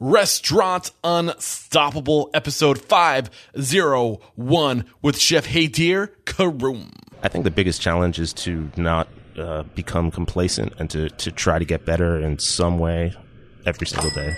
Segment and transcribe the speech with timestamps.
[0.00, 6.90] Restaurant Unstoppable, episode 501 with Chef Haidar Karoum.
[7.22, 11.58] I think the biggest challenge is to not uh, become complacent and to, to try
[11.58, 13.14] to get better in some way
[13.66, 14.34] every single day.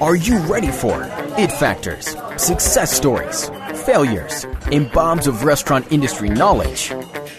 [0.00, 1.02] Are you ready for
[1.38, 3.50] it factors, success stories,
[3.84, 6.90] failures, and bombs of restaurant industry knowledge?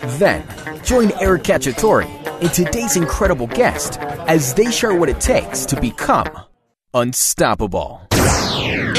[0.02, 0.44] Then,
[0.84, 2.06] join Eric Cacciatore
[2.42, 6.28] and today's incredible guest as they share what it takes to become
[6.94, 8.11] unstoppable.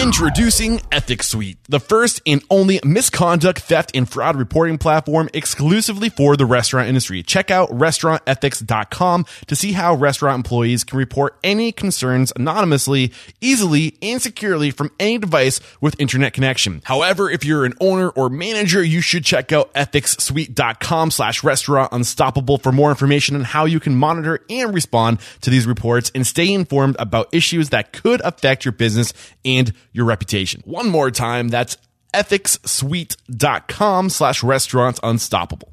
[0.02, 6.36] Introducing Ethics Suite, the first and only misconduct, theft, and fraud reporting platform exclusively for
[6.36, 7.22] the restaurant industry.
[7.22, 14.20] Check out restaurantethics.com to see how restaurant employees can report any concerns anonymously, easily, and
[14.20, 16.82] securely from any device with internet connection.
[16.82, 22.58] However, if you're an owner or manager, you should check out ethicssuite.com slash restaurant unstoppable
[22.58, 26.52] for more information on how you can monitor and respond to these reports and stay
[26.52, 30.62] informed about issues that could affect your business and your reputation.
[30.64, 31.76] One more time, that's
[32.14, 35.72] ethicssuite.com slash restaurants unstoppable.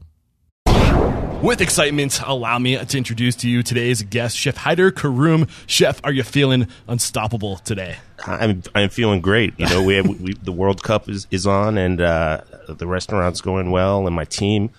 [1.42, 5.50] With excitement, allow me to introduce to you today's guest, Chef Haidar Karoum.
[5.68, 7.96] Chef, are you feeling unstoppable today?
[8.26, 9.54] I'm I'm feeling great.
[9.58, 13.40] You know, we have we, the World Cup is, is on, and uh, the restaurant's
[13.40, 14.72] going well, and my team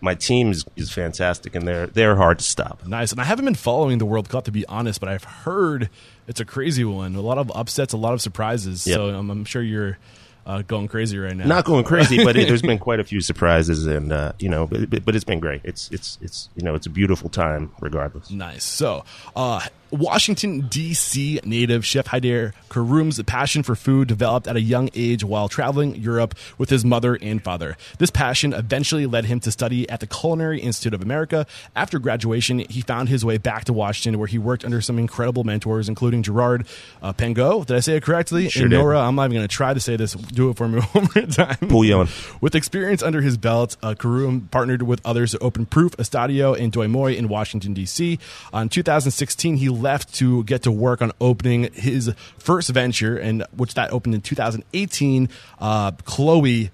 [0.00, 2.86] my team is, is fantastic, and they're they're hard to stop.
[2.86, 3.12] Nice.
[3.12, 5.88] And I haven't been following the World Cup to be honest, but I've heard
[6.26, 7.14] it's a crazy one.
[7.14, 8.86] A lot of upsets, a lot of surprises.
[8.86, 8.94] Yep.
[8.94, 9.98] So I'm, I'm sure you're
[10.46, 11.46] uh, going crazy right now.
[11.46, 14.66] Not going crazy, but it, there's been quite a few surprises, and uh, you know,
[14.66, 15.62] but, but, but it's been great.
[15.64, 18.30] It's it's it's you know, it's a beautiful time regardless.
[18.30, 18.64] Nice.
[18.64, 19.04] So,
[19.36, 21.40] uh, Washington, D.C.
[21.44, 26.34] native Chef Haidar Karoum's passion for food developed at a young age while traveling Europe
[26.58, 27.76] with his mother and father.
[27.98, 31.46] This passion eventually led him to study at the Culinary Institute of America.
[31.76, 35.44] After graduation, he found his way back to Washington, where he worked under some incredible
[35.44, 36.66] mentors, including Gerard
[37.02, 37.66] uh, Pangaud.
[37.66, 38.48] Did I say it correctly?
[38.48, 38.78] Sure and did.
[38.78, 40.14] Nora, I'm not even going to try to say this.
[40.14, 41.56] Do it for me one more time.
[41.68, 42.08] Pouillon.
[42.40, 46.70] With experience under his belt, uh, Karoum partnered with others to open Proof Estadio in
[46.70, 48.18] Doi Moi in Washington, D.C.
[48.52, 53.74] In 2016, he left to get to work on opening his first venture, and which
[53.74, 56.70] that opened in 2018, uh, Chloe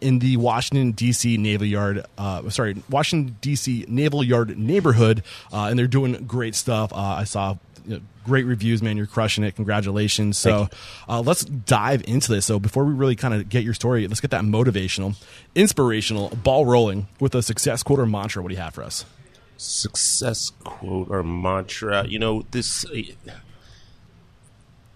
[0.00, 1.36] in the Washington D.C.
[1.36, 3.84] Naval Yard, uh, sorry, Washington D.C.
[3.88, 5.22] Naval Yard neighborhood,
[5.52, 6.92] uh, and they're doing great stuff.
[6.92, 7.56] Uh, I saw
[7.86, 8.96] you know, great reviews, man.
[8.96, 9.56] You're crushing it.
[9.56, 10.38] Congratulations.
[10.38, 10.68] So
[11.08, 12.46] uh, let's dive into this.
[12.46, 15.16] So before we really kind of get your story, let's get that motivational,
[15.54, 18.42] inspirational, ball rolling with a success quote or mantra.
[18.42, 19.04] What do you have for us?
[19.60, 22.06] Success quote or mantra.
[22.06, 22.86] You know, this.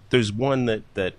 [0.08, 1.14] There's one that that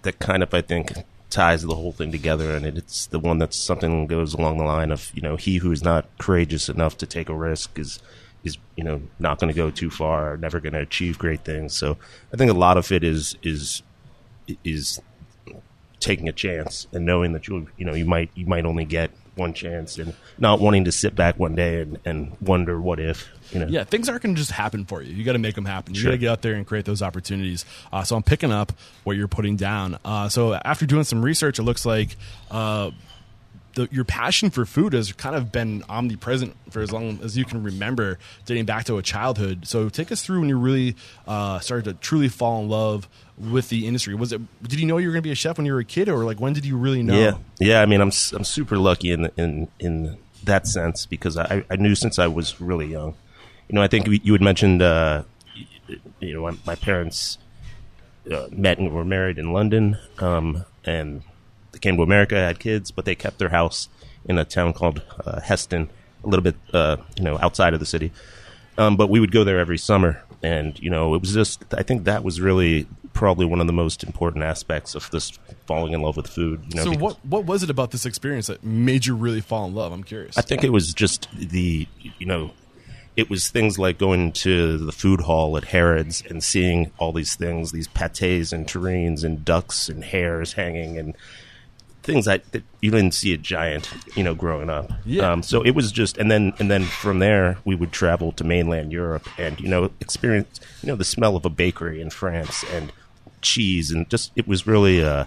[0.00, 0.92] that kind of I think
[1.28, 4.90] ties the whole thing together, and it's the one that's something goes along the line
[4.90, 8.00] of you know he who is not courageous enough to take a risk is
[8.44, 11.76] is you know not going to go too far, never going to achieve great things.
[11.76, 11.98] So
[12.32, 13.82] I think a lot of it is is
[14.64, 15.02] is
[15.98, 19.10] taking a chance and knowing that you you know you might you might only get
[19.40, 23.28] one chance and not wanting to sit back one day and, and wonder what if
[23.52, 25.12] you know Yeah, things aren't going to just happen for you.
[25.12, 25.94] You got to make them happen.
[25.94, 26.10] You Sure.
[26.10, 27.64] got to get out there and create those opportunities.
[27.92, 29.98] Uh, so I'm picking up what you're putting down.
[30.04, 32.14] Uh, so after doing some research, it looks like
[32.50, 32.90] uh,
[33.74, 37.44] the, your passion for food has kind of been omnipresent for as long as you
[37.44, 39.66] can remember, dating back to a childhood.
[39.66, 43.08] So take us through when you really uh, started to truly fall in love
[43.38, 44.14] with the industry.
[44.14, 44.40] Was it?
[44.62, 46.08] Did you know you were going to be a chef when you were a kid,
[46.08, 47.18] or like when did you really know?
[47.18, 47.82] Yeah, yeah.
[47.82, 51.94] I mean, I'm I'm super lucky in in in that sense because I, I knew
[51.94, 53.14] since I was really young.
[53.68, 55.22] You know, I think you had mentioned, uh,
[56.18, 57.38] you know, my, my parents
[58.30, 61.22] uh, met and were married in London, um, and
[61.72, 63.88] they came to America, had kids, but they kept their house
[64.24, 65.90] in a town called uh, Heston,
[66.24, 68.12] a little bit, uh, you know, outside of the city.
[68.78, 71.62] Um, but we would go there every summer, and you know, it was just.
[71.74, 75.30] I think that was really probably one of the most important aspects of this
[75.66, 76.62] falling in love with food.
[76.68, 79.66] You know, So what what was it about this experience that made you really fall
[79.66, 79.92] in love?
[79.92, 80.38] I'm curious.
[80.38, 81.86] I think it was just the
[82.18, 82.52] you know,
[83.16, 87.34] it was things like going to the food hall at Harrods and seeing all these
[87.34, 91.14] things, these pates and terrines and ducks and hares hanging and
[92.02, 94.90] things that, that you didn't see a giant, you know, growing up.
[95.04, 95.30] Yeah.
[95.30, 98.44] Um, so it was just, and then and then from there we would travel to
[98.44, 102.64] mainland Europe and you know experience you know the smell of a bakery in France
[102.72, 102.92] and
[103.42, 105.24] cheese and just it was really uh,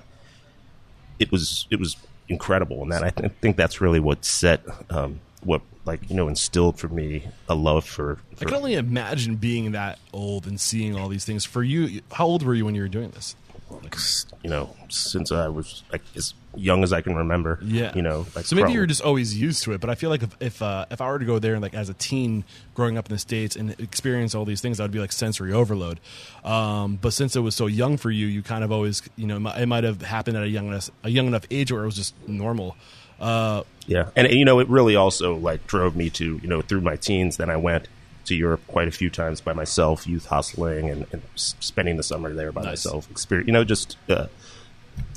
[1.19, 1.95] it was it was
[2.27, 6.27] incredible, and that I th- think that's really what set um, what like you know
[6.27, 8.19] instilled for me a love for.
[8.41, 11.45] I can only imagine being that old and seeing all these things.
[11.45, 13.35] For you, how old were you when you were doing this?
[13.81, 13.95] like,
[14.43, 17.59] you know, since I was like as young as I can remember.
[17.63, 18.25] Yeah, you know.
[18.35, 19.81] Like so maybe probably- you're just always used to it.
[19.81, 21.73] But I feel like if if, uh, if I were to go there and like
[21.73, 22.43] as a teen
[22.75, 25.53] growing up in the states and experience all these things, that would be like sensory
[25.53, 25.99] overload.
[26.43, 29.37] Um, but since it was so young for you, you kind of always you know
[29.37, 31.95] it might, have happened at a young enough a young enough age where it was
[31.95, 32.75] just normal.
[33.19, 36.81] Uh, Yeah, and you know, it really also like drove me to you know through
[36.81, 37.37] my teens.
[37.37, 37.87] Then I went
[38.25, 42.33] to Europe quite a few times by myself, youth hustling, and, and spending the summer
[42.33, 42.85] there by Nice.
[42.85, 43.11] myself.
[43.11, 44.27] Experience, you know, just uh,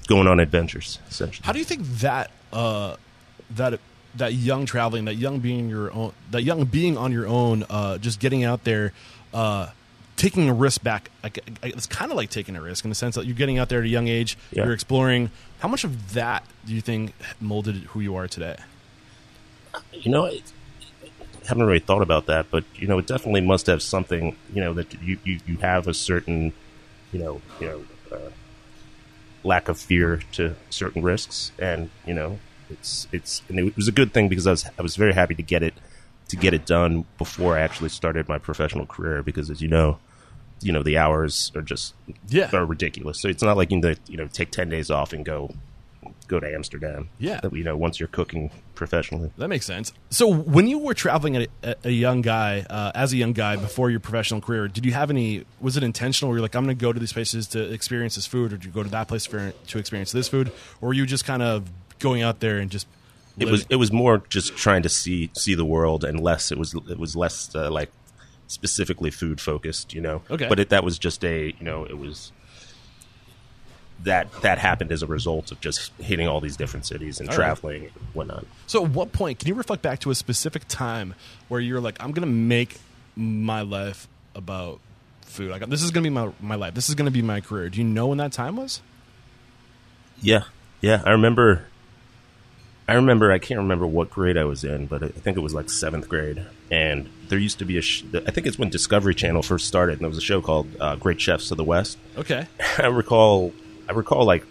[0.06, 0.98] going on adventures.
[1.10, 2.96] Essentially, How do you think that uh,
[3.50, 3.80] that
[4.16, 7.98] that young traveling, that young being your own, that young being on your own, uh,
[7.98, 8.92] just getting out there,
[9.34, 9.68] uh,
[10.16, 11.10] taking a risk back?
[11.22, 13.68] Like, it's kind of like taking a risk in the sense that you're getting out
[13.68, 14.64] there at a young age, Yeah.
[14.64, 15.30] you're exploring.
[15.58, 18.56] How much of that do you think molded who you are today?
[19.92, 20.40] you know, I
[21.46, 24.36] haven't really thought about that, but you know, it definitely must have something.
[24.54, 26.52] You know, that you you, you have a certain,
[27.12, 27.84] you know, you know,
[29.46, 32.38] lack of fear to certain risks, and you know,
[32.68, 35.34] it's it's and it was a good thing because I was I was very happy
[35.34, 35.74] to get it
[36.28, 39.98] to get it done before I actually started my professional career because as you know.
[40.62, 41.92] You know the hours are just
[42.28, 42.48] Yeah.
[42.54, 43.20] are ridiculous.
[43.20, 45.54] So it's not like you can you know take ten days off and go
[46.28, 47.08] go to Amsterdam.
[47.18, 47.40] Yeah.
[47.40, 49.30] That, you know once you're cooking professionally.
[49.38, 49.92] That makes sense.
[50.10, 53.56] So, when you were traveling at a, a young guy, uh, as a young guy
[53.56, 55.44] before your professional career, did you have any?
[55.60, 56.30] Was it intentional?
[56.30, 58.56] Where you're like, I'm going to go to these places to experience this food, or
[58.56, 61.24] did you go to that place for, to experience this food, or were you just
[61.24, 62.86] kind of going out there and just?
[63.38, 66.56] it was it was more just trying to see see the world and less it
[66.56, 67.90] was it was less uh, like
[68.46, 70.48] specifically food focused you know Okay.
[70.48, 72.32] but it, that was just a you know it was
[74.04, 77.32] that that happened as a result of just hitting all these different cities and All
[77.32, 77.36] right.
[77.44, 81.14] traveling and whatnot So, at what point can you reflect back to a specific time
[81.48, 82.76] where you're like, I'm going to make
[83.16, 84.80] my life about
[85.22, 85.50] food?
[85.50, 86.74] Like, this is going to be my my life.
[86.74, 87.68] This is going to be my career.
[87.70, 88.80] Do you know when that time was?
[90.22, 90.44] yeah
[90.80, 91.66] yeah i remember
[92.88, 95.52] i remember i can't remember what grade i was in but i think it was
[95.52, 99.14] like seventh grade and there used to be a sh- i think it's when discovery
[99.14, 101.98] channel first started and there was a show called uh, great chefs of the west
[102.16, 102.46] Okay.
[102.78, 103.52] I recall,
[103.88, 104.44] I recall like,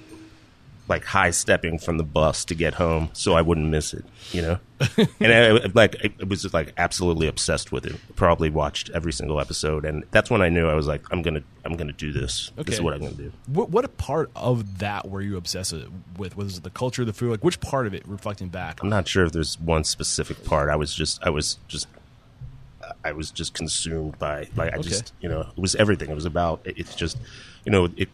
[0.87, 4.41] like high stepping from the bus to get home so I wouldn't miss it, you
[4.43, 4.59] know.
[5.19, 7.95] and I, like, I was just like absolutely obsessed with it.
[8.15, 11.41] Probably watched every single episode, and that's when I knew I was like, I'm gonna,
[11.63, 12.51] I'm gonna do this.
[12.55, 13.31] This is what I'm gonna do.
[13.47, 15.73] What, what a part of that were you obsessed
[16.17, 16.37] with?
[16.37, 17.31] Was it the culture, of the food?
[17.31, 18.83] Like, which part of it, reflecting back?
[18.83, 20.69] I'm not sure if there's one specific part.
[20.69, 21.87] I was just, I was just.
[23.03, 24.89] I was just consumed by, like, I Okay.
[24.89, 26.09] just, you know, it was everything.
[26.09, 27.17] It was about, it's just,
[27.65, 28.09] you know, it,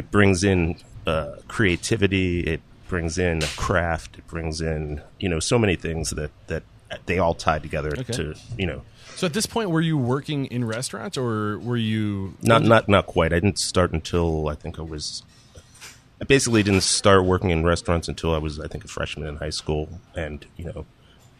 [0.00, 0.76] it, brings in
[1.06, 2.40] uh, creativity.
[2.40, 4.18] It brings in craft.
[4.18, 6.62] It brings in you know so many things that that
[7.06, 8.12] they all tie together Okay.
[8.12, 8.82] to you know
[9.14, 13.06] So at this point, were you working in restaurants, or were you not not not
[13.06, 13.32] quite.
[13.32, 15.22] I didn't start until I think I was.
[16.22, 19.36] I basically didn't start working in restaurants until I was I think a freshman in
[19.36, 20.84] high school, and you know,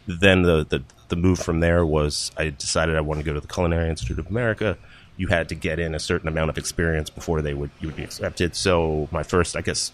[0.07, 3.41] then the the the move from there was I decided I wanted to go to
[3.41, 4.79] the Culinary Institute of America.
[5.20, 7.96] You had to get in a certain amount of experience before they would you would
[7.96, 8.56] be accepted.
[8.56, 9.93] So my first, I guess,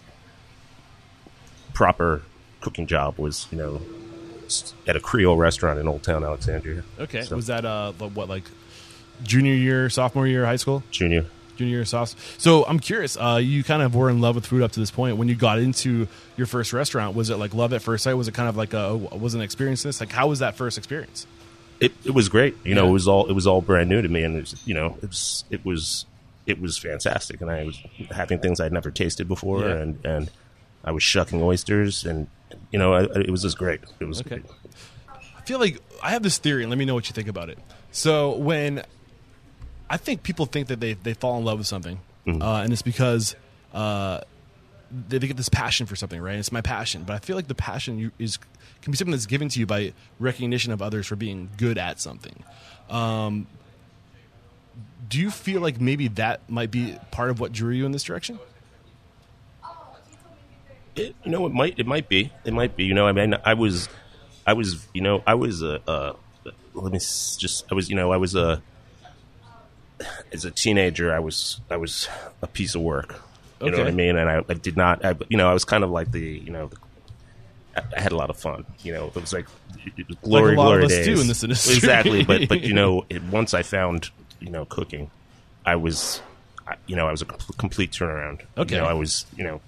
[1.73, 2.21] proper
[2.61, 3.81] cooking job was you know
[4.87, 6.83] at a Creole restaurant in Old Town Alexandria.
[6.97, 7.23] okay?
[7.23, 8.45] So, Was that uh what like
[9.23, 11.25] junior year, sophomore year, high school, junior?
[11.57, 12.15] junior year, soft?
[12.39, 13.17] So I'm curious.
[13.17, 15.17] Uh, you kind of were in love with food up to this point.
[15.17, 16.07] When you got into
[16.37, 18.13] your first restaurant, was it like love at first sight?
[18.13, 19.83] Was it kind of like a was an experience?
[19.83, 21.27] This like how was that first experience?
[21.79, 22.55] It, it was great.
[22.63, 24.67] You know, it was all it was all brand new to me, and it was,
[24.67, 26.05] you know, it was it was
[26.45, 29.75] it was fantastic, and I was having things I'd never tasted before, Yeah.
[29.77, 30.31] and and
[30.83, 32.27] I was shucking oysters, and
[32.71, 33.81] you know, I, it was just great.
[33.99, 34.41] It was Okay.
[35.09, 37.49] I feel like I have this theory, and let me know what you think about
[37.49, 37.57] it.
[37.91, 38.83] So when
[39.89, 42.81] I think people think that they they fall in love with something, uh, and it's
[42.81, 43.35] because
[43.73, 44.21] uh,
[45.07, 46.37] they, get this passion for something, right?
[46.37, 48.37] It's my passion, but I feel like the passion you, is
[48.81, 51.99] can be something that's given to you by recognition of others for being good at
[51.99, 52.43] something.
[52.89, 53.47] Um,
[55.09, 58.03] do you feel like maybe that might be part of what drew you in this
[58.03, 58.39] direction?
[60.95, 62.85] It, you know, it might it might be it might be.
[62.85, 63.87] You know, I mean, I was
[64.45, 66.13] I was you know I was a uh,
[66.73, 68.61] let me just I was you know I was a
[70.31, 72.07] as a teenager I was I was
[72.41, 73.21] a piece of work.
[73.61, 74.17] You know what I mean?
[74.17, 75.03] And I, I did not.
[75.03, 76.69] I, you know, I was kind of like the you know.
[77.75, 78.65] I, I had a lot of fun.
[78.79, 79.47] You know, it was like
[79.97, 81.05] it was glory, lot of glory days.
[81.05, 81.75] do in this industry.
[81.75, 84.09] Exactly, but but you know, it, once I found
[84.39, 85.09] you know cooking,
[85.65, 86.21] I was,
[86.85, 88.41] you know, I was a complete turnaround.
[88.57, 88.75] Okay.
[88.75, 89.61] you know, I was you know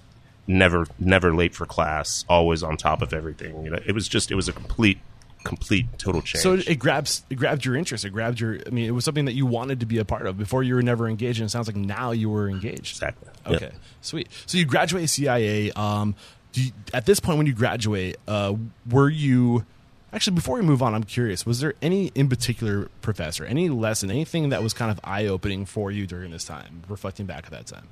[0.48, 3.64] never never late for class, always on top of everything.
[3.64, 5.00] You know, it was just it was a complete
[5.44, 6.42] complete total change.
[6.44, 8.06] So it grabs it grabbed your interest.
[8.06, 8.60] It grabbed your.
[8.66, 10.64] I mean, it was something that you wanted to be a part of before.
[10.64, 12.96] You were never engaged, and it sounds like now you were engaged.
[12.98, 13.30] exactly.
[13.48, 13.76] Okay, Yep.
[14.02, 14.28] sweet.
[14.46, 15.72] So you graduate CIA.
[15.72, 16.16] Um,
[16.52, 18.54] do you, at this point, when you graduate, uh,
[18.90, 19.66] were you
[20.12, 20.94] actually before we move on?
[20.96, 21.46] I'm curious.
[21.46, 25.66] Was there any in particular professor, any lesson, anything that was kind of eye opening
[25.66, 26.82] for you during this time?
[26.90, 27.88] Reflecting back at that time.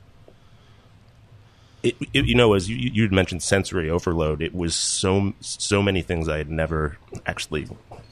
[1.84, 4.42] It, it, you know, as you you had mentioned, sensory overload.
[4.42, 7.68] It was so so many things I had never actually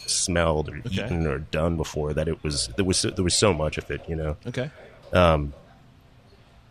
[0.07, 1.05] smelled or Okay.
[1.05, 4.01] eaten or done before that it was there was there was so much of it.
[4.07, 4.69] You know, Okay.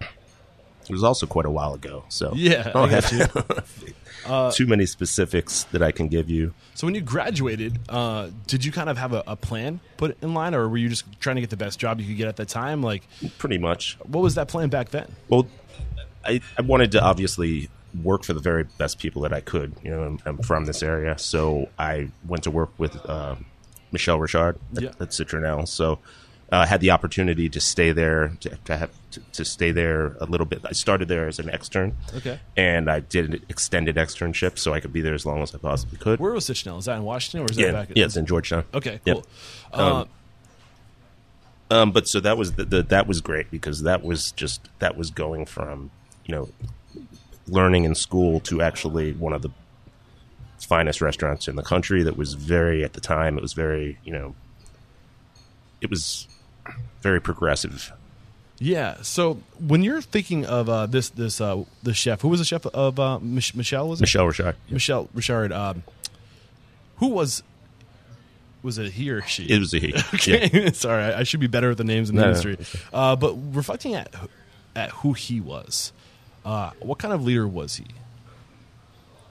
[0.01, 2.05] it was also quite a while ago.
[2.09, 6.53] So Yeah, I don't I got have too many specifics that I can give you.
[6.75, 10.35] So when you graduated, uh, did you kind of have a, a plan put in
[10.35, 12.37] line, or were you just trying to get the best job you could get at
[12.37, 12.83] that time?
[12.83, 13.03] Like,
[13.39, 13.97] Pretty much.
[14.05, 15.07] what was that plan back then?
[15.29, 15.47] Well,
[16.27, 17.69] I, I wanted to obviously
[18.03, 19.75] work for the very best people that I could.
[19.83, 23.47] You know, I'm, I'm from this area, so I went to work with um,
[23.93, 24.89] Michel Richard at, Yeah.
[25.01, 25.69] at Citronelle.
[25.69, 26.01] So
[26.53, 30.17] uh, I had the opportunity to stay there, to, to have to, to stay there
[30.21, 30.61] a little bit.
[30.65, 32.41] I started there as an extern, Okay.
[32.57, 35.59] and I did an extended externship, so I could be there as long as I
[35.59, 36.19] possibly could.
[36.21, 36.79] Where was Citronelle?
[36.81, 37.89] Is that in Washington, or is that yeah, back?
[37.95, 38.65] yeah, it's in Georgetown.
[38.75, 39.17] Okay, Yep.
[39.17, 39.27] cool.
[39.73, 40.05] Uh,
[41.71, 44.97] Um, but so that was the, the, that was great because that was just that
[44.99, 45.91] was going from
[46.27, 46.49] you know
[47.47, 49.51] learning in school to actually one of the
[50.61, 52.03] finest restaurants in the country.
[52.03, 53.37] That was very at the time.
[53.37, 54.35] It was very you know
[55.81, 56.27] it was
[57.03, 57.93] very progressive.
[58.59, 58.97] yeah.
[59.03, 62.65] So when you're thinking of uh, this, this uh, the chef, who was the chef
[62.67, 63.89] of uh, Mich- Michel?
[63.91, 64.57] Was it Michel Richard.
[64.71, 65.53] Michel Richard?
[65.53, 65.83] Um,
[66.97, 67.43] who was
[68.63, 69.45] was it he or she?
[69.45, 69.93] It was a he.
[70.15, 70.49] Okay.
[70.51, 70.71] Yeah.
[70.73, 72.37] Sorry, I should be better with the names in the No, no.
[72.39, 72.81] industry.
[72.95, 74.15] Uh, but reflecting at
[74.75, 75.93] at who he was,
[76.45, 77.87] uh, what kind of leader was he?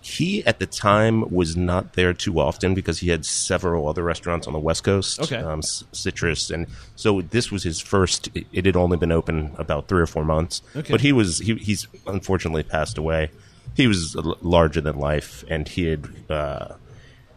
[0.02, 4.48] He at the time was not there too often because he had several other restaurants
[4.48, 5.38] on the West Coast, Okay.
[5.38, 6.68] um, Citrus, and
[6.98, 8.28] so this was his first.
[8.36, 10.92] It, had only been open about three or four months, Okay.
[10.92, 13.32] but he was he, he's unfortunately passed away.
[13.76, 16.76] He was larger than life, and he had uh,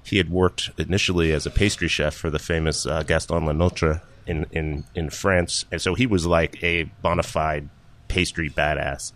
[0.03, 4.45] he had worked initially as a pastry chef for the famous uh, Gaston Lenotre in,
[4.51, 7.69] in in France, and so he was like a bona fide
[8.09, 9.13] pastry badass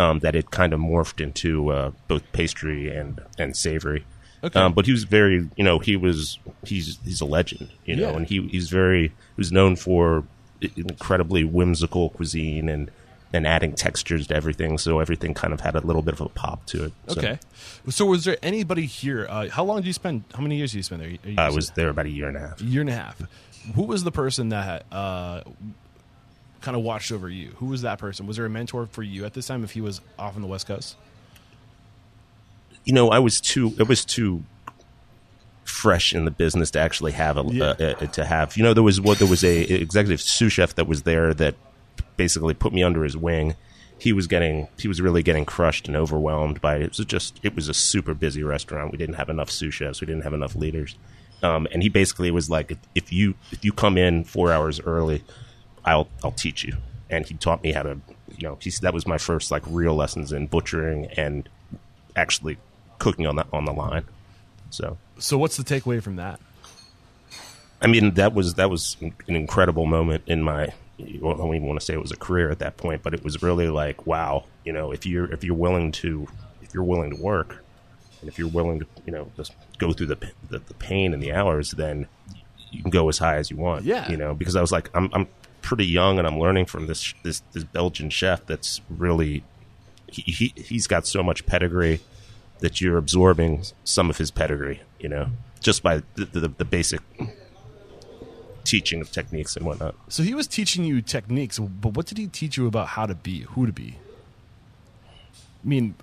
[0.00, 4.04] um, that it kind of morphed into uh, both pastry and and savory.
[4.42, 4.58] Okay.
[4.58, 8.10] Um, but he was very, you know, he was he's he's a legend, you know,
[8.10, 8.16] Yeah.
[8.16, 10.24] and he he's very he was known for
[10.76, 12.90] incredibly whimsical cuisine and
[13.32, 16.28] and adding textures to everything, so everything kind of had a little bit of a
[16.30, 16.92] pop to it.
[17.08, 17.38] So Okay.
[17.88, 19.26] So was there anybody here?
[19.30, 20.24] Uh, how long did you spend?
[20.34, 21.10] How many years did you spend there?
[21.10, 22.60] You- I was there about a year and a half.
[22.60, 23.22] a year and a half.
[23.76, 25.42] Who was the person that uh,
[26.60, 27.50] kind of watched over you?
[27.56, 28.26] Who was that person?
[28.26, 30.48] Was there a mentor for you at this time if he was off on the
[30.48, 30.96] West Coast?
[32.84, 34.42] you know, I was too, It was too
[35.64, 37.64] fresh in the business to actually have a, Yeah.
[37.78, 40.74] uh, uh, to have, you know, there was what there was a executive sous chef
[40.76, 41.54] that was there that
[42.16, 43.54] basically put me under his wing.
[43.98, 46.96] He was getting, he was really getting crushed and overwhelmed by it.
[46.96, 48.92] was just, it was a super busy restaurant.
[48.92, 50.00] We didn't have enough sous chefs.
[50.00, 50.96] We didn't have enough leaders.
[51.42, 54.80] Um, and he basically was like, if, if you, if you come in four hours
[54.80, 55.22] early,
[55.84, 56.76] I'll, I'll teach you.
[57.08, 58.00] And he taught me how to,
[58.36, 61.48] you know, he's, that was my first like real lessons in butchering and
[62.16, 62.58] actually
[62.98, 64.04] cooking on the on the line.
[64.70, 66.38] So So what's the takeaway from that?
[67.82, 70.68] I mean that was that was an incredible moment in my.
[71.00, 73.24] I don't even want to say it was a career at that point, but it
[73.24, 74.44] was really like wow.
[74.64, 76.28] You know, if you're if you're willing to
[76.62, 77.64] if you're willing to work,
[78.20, 80.16] and if you're willing to you know just go through the
[80.50, 82.06] the, the pain and the hours, then
[82.70, 83.84] you can go as high as you want.
[83.84, 84.08] Yeah.
[84.10, 85.26] you know, because I was like I'm I'm
[85.62, 89.44] pretty young and I'm learning from this this this Belgian chef that's really
[90.06, 92.00] he, he he's got so much pedigree
[92.60, 95.28] that you're absorbing some of his pedigree, you know,
[95.60, 97.00] just by the, the, the basic
[98.64, 99.94] teaching of techniques and whatnot.
[100.08, 103.14] So he was teaching you techniques, but what did he teach you about how to
[103.14, 103.96] be, who to be?
[105.04, 105.94] I mean,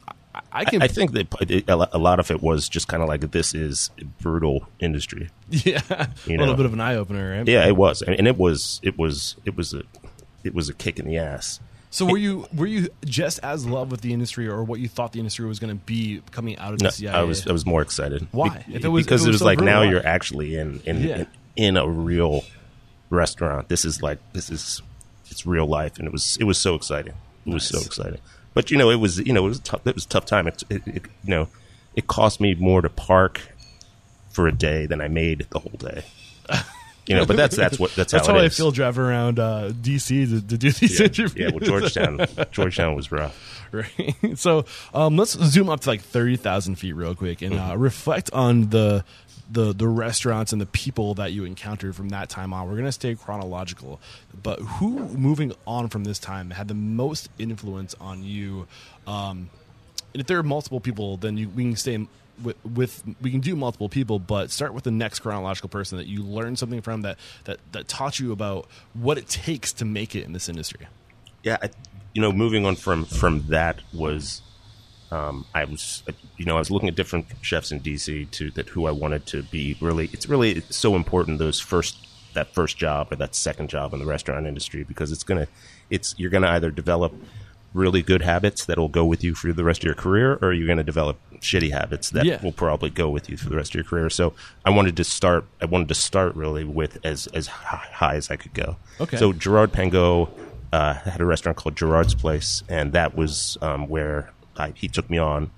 [0.51, 0.81] I, can.
[0.81, 4.05] I, think that a lot of it was just kind of like this is a
[4.05, 5.29] brutal industry.
[5.49, 7.47] yeah, a little bit of an eye opener, right?
[7.47, 9.83] Yeah, it was, and it was it was it was a
[10.43, 11.59] it was a kick in the ass.
[11.89, 15.13] So were you were you just as love with the industry, or what you thought
[15.13, 17.13] the industry was going to be coming out of the No, CIA?
[17.15, 18.27] I was I was more excited.
[18.31, 18.63] Why?
[18.67, 19.89] Be- it was- because it it was was so like now why?
[19.89, 21.15] you're actually in in, Yeah.
[21.17, 22.43] in in a real
[23.09, 23.69] restaurant.
[23.69, 24.81] This is like this is
[25.31, 27.13] it's real life, and it was it was so exciting.
[27.45, 28.19] It was so exciting.
[28.57, 29.85] But you know, it was you know it was tough.
[29.85, 30.47] It was a tough time.
[30.47, 31.47] It, it, it you know
[31.93, 33.51] it cost me more to park
[34.31, 36.03] for a day than I made the whole day.
[37.05, 39.69] you know, but that's that's what that's, That's how, how I feel driving around uh,
[39.69, 41.05] DC to, to do these yeah.
[41.05, 41.35] interviews.
[41.35, 43.63] yeah, well, Georgetown, Georgetown was rough.
[43.71, 44.15] right?
[44.39, 48.31] So um, let's zoom up to like thirty thousand feet real quick and uh, reflect
[48.33, 49.05] on the
[49.49, 52.69] the the restaurants and the people that you encountered from that time on.
[52.69, 53.99] We're gonna stay chronological,
[54.41, 58.67] but who moving on from this time had the most influence on you?
[59.05, 59.49] Um,
[60.13, 62.07] and if there are multiple people, then you, we can stay
[62.43, 66.07] with, with we can do multiple people, but start with the next chronological person that
[66.07, 70.15] you learned something from that that that taught you about what it takes to make
[70.15, 70.87] it in this industry.
[71.43, 71.69] Yeah, I,
[72.13, 74.41] you know, moving on from from that was,
[75.11, 76.03] um, I was,
[76.37, 79.25] you know, I was looking at different chefs in DC to that who I wanted
[79.27, 80.09] to be really.
[80.13, 81.97] It's really it's so important those first
[82.33, 85.47] that first job or that second job in the restaurant industry because it's gonna,
[85.89, 87.13] it's you're gonna either develop
[87.73, 90.51] really good habits that will go with you for the rest of your career, or
[90.53, 92.41] you're going to develop shitty habits that Yeah.
[92.41, 94.09] will probably go with you for the rest of your career.
[94.09, 94.33] So
[94.65, 95.45] I wanted to start.
[95.61, 98.77] I wanted to start really with as as high as I could go.
[98.99, 99.17] Okay.
[99.17, 100.29] So Gerard Pangaud
[100.73, 105.09] uh, had a restaurant called Gerard's Place, and that was um, where I, he took
[105.09, 105.51] me on.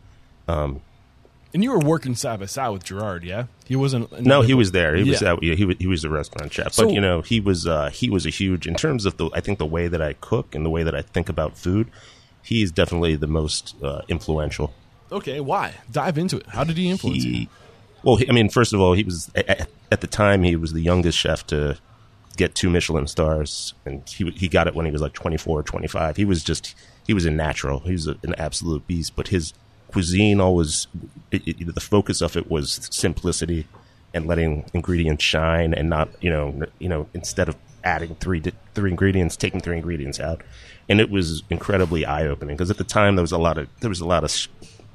[1.51, 3.45] And you were working side by side with Gerard, yeah?
[3.65, 4.21] He wasn't.
[4.21, 4.95] No, he was there.
[4.95, 5.29] He was Yeah.
[5.31, 5.43] out.
[5.43, 6.73] Yeah, he was he was the restaurant chef.
[6.73, 9.29] So- but you know, he was uh, he was a huge in terms of the
[9.33, 11.87] I think the way that I cook and the way that I think about food.
[12.43, 14.73] He's definitely the most uh, influential.
[15.11, 15.75] Okay, why?
[15.91, 16.47] Dive into it.
[16.47, 17.31] How did he influence you?
[17.33, 17.49] He,
[18.03, 20.73] well, he, I mean, first of all, he was at, at the time he was
[20.73, 21.77] the youngest chef to
[22.37, 25.63] get two Michelin stars, and he he got it when he was like 24 or
[25.63, 26.15] 25.
[26.15, 26.75] He was just
[27.09, 27.79] he was a natural.
[27.79, 29.15] He was a, an absolute beast.
[29.15, 29.51] But his
[29.91, 30.85] cuisine always
[31.31, 33.65] it, it, the focus of it was simplicity
[34.13, 38.43] and letting ingredients shine, and not you know you know instead of adding three
[38.75, 40.43] three ingredients, taking three ingredients out,
[40.87, 43.67] and it was incredibly eye opening because at the time there was a lot of
[43.81, 44.47] there was a lot of sh-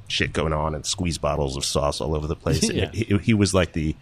[0.07, 2.69] shit going on and squeeze bottles of sauce all over the place.
[2.69, 2.91] And Yeah.
[2.93, 3.97] he, he was like the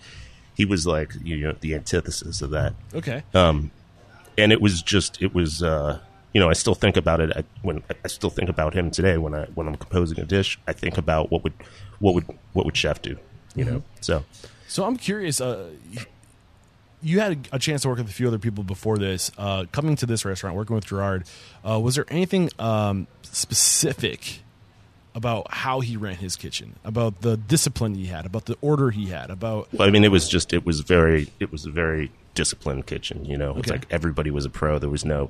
[0.55, 3.23] he was like you know the antithesis of that Okay.
[3.35, 5.99] and it was just it was uh
[6.33, 9.19] you know i still think about it I, when i still think about him today
[9.19, 11.53] when i when i'm composing a dish i think about what would
[11.99, 13.17] what would what would chef do
[13.55, 14.25] you know so
[14.69, 15.41] So I'm curious.
[15.41, 15.69] Uh,
[17.03, 19.31] you had a chance to work with a few other people before this.
[19.37, 21.25] Uh, coming to this restaurant, working with Gerard,
[21.69, 24.41] uh, was there anything um, specific
[25.15, 29.07] about how he ran his kitchen, about the discipline he had, about the order he
[29.09, 32.11] had, about well, i mean it was just it was very it was a very
[32.35, 33.73] disciplined kitchen you know it's Okay.
[33.81, 35.29] like everybody was a pro there was no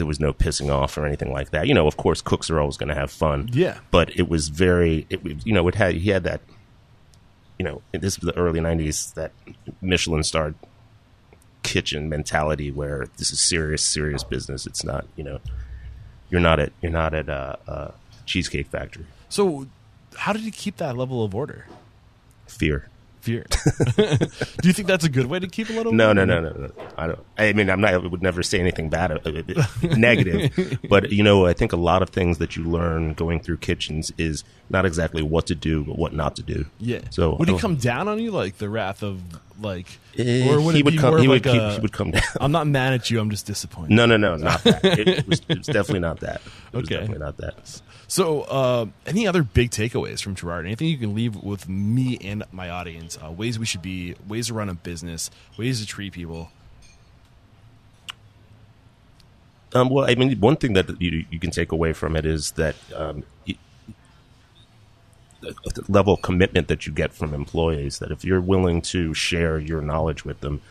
[0.00, 2.58] there was no pissing off or anything like that you know of course cooks are
[2.58, 3.78] always going to have fun Yeah.
[3.90, 6.40] but it was very it you know it had he had that
[7.58, 9.32] you know this was the early 90s that
[9.80, 10.54] michelin starred
[11.62, 15.38] kitchen mentality where this is serious serious business it's not you know
[16.30, 17.92] you're not at you're not at a, a
[18.26, 19.66] cheesecake factory so.
[20.16, 21.66] How did he keep that level of order?
[22.48, 22.88] fear
[23.20, 23.44] Fear.
[23.96, 25.92] Do you think that's a good way to keep a little?
[25.92, 28.58] no no no no no i don't i mean i'm not i would never say
[28.60, 32.56] anything bad uh, uh, negative but you know i think a lot of things that
[32.56, 36.42] you learn going through kitchens is not exactly what to do but what not to
[36.42, 37.00] do Yeah.
[37.10, 39.20] so would he come down on you like the wrath of
[39.60, 42.12] like, Eh, or would he would come he like would, he- a, he would come
[42.12, 43.20] down I'm not mad at you.
[43.20, 43.90] I'm just disappointed.
[43.94, 44.82] No, no, no, not that.
[44.82, 46.40] It was, it was definitely not that.
[46.72, 46.94] It was Okay.
[46.94, 47.82] definitely not that.
[48.10, 50.66] So, uh, any other big takeaways from Gerard?
[50.66, 53.16] Anything you can leave with me and my audience?
[53.16, 56.50] Uh, ways we should be, ways to run a business, ways to treat people.
[59.72, 62.50] Um, well, I mean, one thing that you, you can take away from it is
[62.52, 63.56] that um, the
[65.40, 68.00] the level of commitment that you get from employees.
[68.00, 70.62] That if you're willing to share your knowledge with them,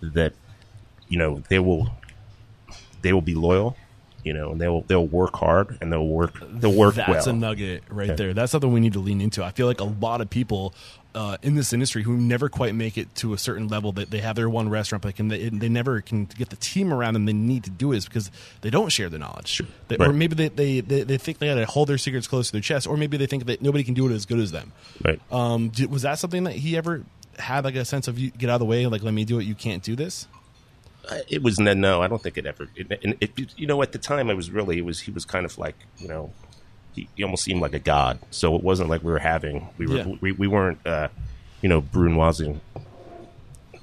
[0.00, 0.34] that
[1.08, 1.90] you know they will
[3.02, 3.76] they will be loyal.
[4.26, 7.34] You know, and they'll they'll work hard and they'll work they'll work That's well.
[7.36, 8.14] a nugget right Yeah.
[8.16, 8.34] there.
[8.34, 9.44] That's something we need to lean into.
[9.44, 10.74] I feel like a lot of people
[11.14, 14.18] uh, in this industry who never quite make it to a certain level that they
[14.18, 17.24] have their one restaurant, but can they, they never can get the team around them.
[17.24, 18.30] They need to do it is because
[18.62, 21.54] they don't share the knowledge, They- or maybe they, they, they, they think they got
[21.54, 23.94] to hold their secrets close to their chest, or maybe they think that nobody can
[23.94, 24.72] do it as good as them.
[25.04, 25.20] right.
[25.32, 27.02] Um, did, was that something that he ever
[27.38, 29.38] had like a sense of you get out of the way, like let me do
[29.38, 30.26] it, you can't do this?
[31.28, 32.02] It was no, no.
[32.02, 32.68] I don't think it ever.
[32.74, 34.78] It, and it, you know, at the time, I was really.
[34.78, 35.00] It was.
[35.00, 36.32] He was kind of like you know,
[36.94, 38.18] he, he almost seemed like a god.
[38.30, 39.68] So it wasn't like we were having.
[39.78, 39.96] We were.
[39.96, 40.14] Yeah.
[40.20, 40.84] We, we weren't.
[40.86, 41.08] Uh,
[41.62, 42.60] you know, brunoising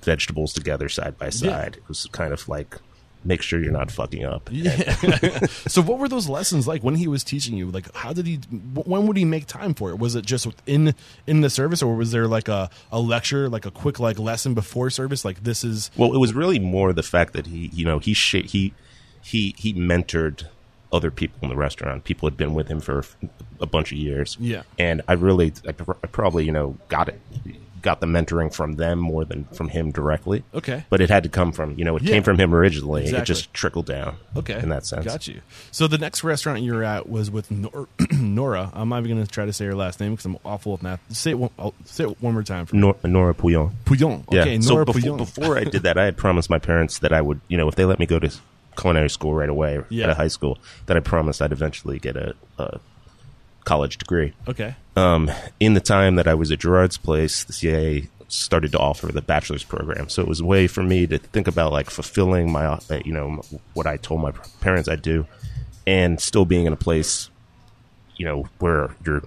[0.03, 1.77] vegetables together side by side.
[1.77, 2.77] It was kind of like
[3.25, 4.49] make sure you're not fucking up.
[4.51, 5.45] Yeah.
[5.67, 7.71] so what were those lessons like when he was teaching you?
[7.71, 8.37] Like how did he
[8.73, 9.99] when would he make time for it?
[9.99, 10.95] Was it just in
[11.27, 14.53] in the service or was there like a, a lecture, like a quick like lesson
[14.53, 17.85] before service like this is Well, it was really more the fact that he, you
[17.85, 18.73] know, he sh- he
[19.21, 20.47] he he mentored
[20.91, 22.03] other people in the restaurant.
[22.03, 23.03] People had been with him for
[23.59, 24.37] a bunch of years.
[24.39, 24.61] Yeah.
[24.77, 27.19] and I really, I, pr- I probably, you know, got it,
[27.83, 30.43] got the mentoring from them more than from him directly.
[30.55, 30.83] Okay.
[30.89, 32.13] But it had to come from you know it Yeah.
[32.13, 33.05] came from him originally.
[33.05, 34.15] It just trickled down.
[34.35, 35.05] Okay, In that sense.
[35.05, 35.41] got you.
[35.71, 38.71] So the next restaurant you were at was with Nor- Nora.
[38.73, 40.81] I'm not even going to try to say her last name because I'm awful with
[40.81, 40.99] math.
[41.15, 42.81] Say it one, I'll say it one more time for me.
[42.81, 43.71] Nor- Nora Pouillon.
[43.85, 44.23] Pouillon.
[44.31, 44.41] Yeah.
[44.41, 45.17] Okay, so Nora before, Pouillon.
[45.17, 47.75] before I did that, I had promised my parents that I would, you know, if
[47.75, 48.31] they let me go to
[48.77, 50.05] culinary school right away Yeah.
[50.05, 52.79] at a high school, that I promised I'd eventually get a, a
[53.63, 54.33] college degree.
[54.47, 54.75] okay.
[54.95, 59.07] Um, in the time that I was at Gerard's place, the CIA started to offer
[59.11, 60.09] the bachelor's program.
[60.09, 63.13] So it was a way for me to think about like fulfilling my, uh, you
[63.13, 63.41] know,
[63.73, 65.25] what I told my parents I'd do,
[65.87, 67.29] and still being in a place,
[68.17, 69.23] you know, where you're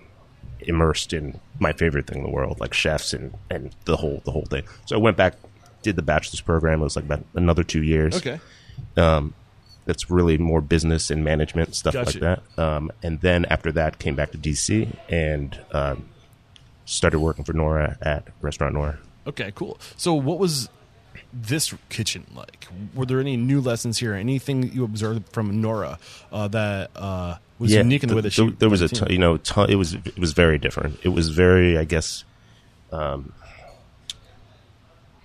[0.61, 4.31] immersed in my favorite thing in the world, like chefs and and the whole the
[4.33, 4.65] whole thing.
[4.87, 5.35] So I went back,
[5.83, 6.81] did the bachelor's program.
[6.81, 8.41] It was like about another two years Okay.
[9.87, 12.19] That's really more business and management stuff Gotcha.
[12.19, 12.63] like that.
[12.63, 16.09] Um, and then after that, came back to DC and um,
[16.85, 18.99] started working for Nora at Restaurant Nora.
[19.27, 19.79] Okay, cool.
[19.97, 20.69] So, what was
[21.33, 22.67] this kitchen like?
[22.95, 24.15] Were there any new lessons here?
[24.15, 25.99] Anything you observed from Nora
[26.31, 28.43] uh, that uh, was unique in the way that she?
[28.43, 29.09] there, there was a the team?
[29.11, 30.99] you know ton, it was it was very different.
[31.03, 32.25] It was very I guess.
[32.93, 33.33] Um,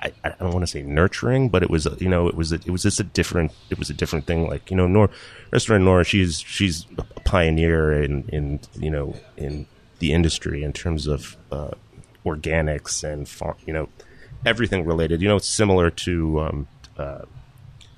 [0.02, 2.56] I, I don't want to say nurturing, but it was you know it was a,
[2.56, 4.48] it was just a different it was a different thing.
[4.48, 5.10] Like you know, Nora,
[5.52, 9.68] restaurant Nora, she's she's a pioneer in in you know in
[10.00, 11.72] the industry in terms of uh,
[12.26, 13.30] organics and
[13.68, 13.90] you know
[14.46, 15.22] everything related.
[15.22, 17.22] You know, it's similar to um, uh,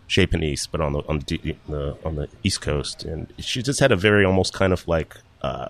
[0.07, 3.79] Chez Panisse, but on the on the, the on the East Coast, and she just
[3.79, 5.69] had a very almost kind of like uh,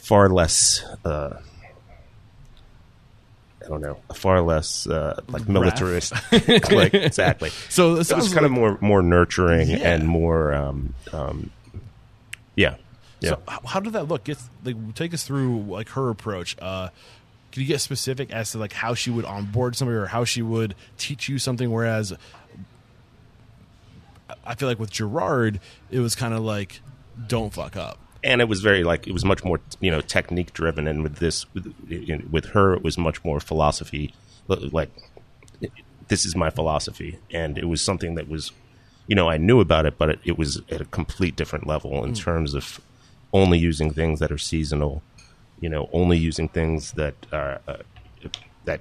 [0.00, 0.84] far less.
[1.04, 1.40] Uh,
[3.72, 6.12] I don't know, far less uh, like militarist,
[6.70, 7.50] like exactly.
[7.70, 9.94] So it was kind of more more nurturing Yeah.
[9.94, 11.50] and more, um, um,
[12.54, 12.74] yeah,
[13.20, 13.30] yeah.
[13.30, 14.24] So, how, how did that look?
[14.24, 16.56] Get like take us through like her approach.
[16.60, 16.90] Uh,
[17.50, 20.42] can you get specific as to like how she would onboard somebody or how she
[20.42, 21.70] would teach you something?
[21.70, 22.12] Whereas
[24.44, 26.80] I feel like with Gerard, it was kind of like
[27.26, 27.98] don't fuck up.
[28.24, 31.16] And it was very like it was much more you know technique driven and with
[31.16, 34.14] this with, in- with her it was much more philosophy
[34.48, 34.90] like
[36.08, 37.18] this is my philosophy.
[37.32, 38.52] And it was something that was
[39.06, 42.04] you know i knew about it but it, it was at a complete different level
[42.04, 42.80] in terms of
[43.32, 45.02] only using things that are seasonal
[45.60, 47.78] you know only using things that are uh,
[48.64, 48.80] that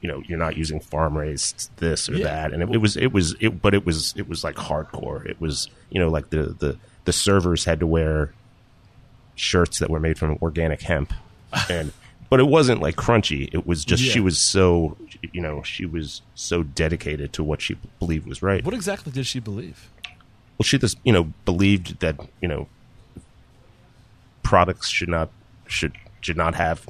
[0.00, 2.24] you know you're not using farm raised this or Yeah.
[2.24, 2.52] that.
[2.52, 5.24] And it, it was it was it but it was it was like hardcore.
[5.26, 8.32] It was you know like the the the servers had to wear
[9.40, 11.12] shirts that were made from organic hemp.
[11.68, 11.92] And
[12.28, 13.48] but it wasn't like crunchy.
[13.52, 14.96] It was just she was so
[15.32, 18.64] you know she was so dedicated to what she believed was right.
[18.64, 19.88] What exactly did she believe?
[20.58, 22.68] well she just you know believed that you know
[24.42, 25.30] products should not
[25.66, 26.86] should should not have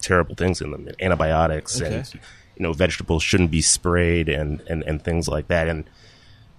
[0.00, 1.96] terrible things in them antibiotics Okay.
[1.96, 2.12] and
[2.56, 5.66] you know vegetables shouldn't be sprayed and, and and things like that.
[5.68, 5.84] And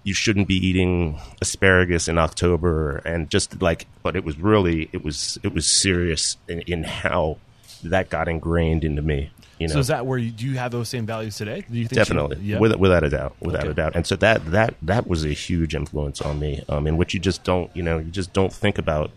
[0.04, 5.04] you shouldn't be eating asparagus in October and just like but it was really it
[5.04, 7.36] was it was serious in, in how
[7.84, 10.72] that got ingrained into me you know So is that where you do you have
[10.72, 11.64] those same values today?
[11.70, 12.58] Do you think definitely yeah.
[12.58, 13.70] with, without a doubt without Okay.
[13.70, 16.96] a doubt and so that that that was a huge influence on me um in
[16.96, 19.10] which you just don't you know you just don't think about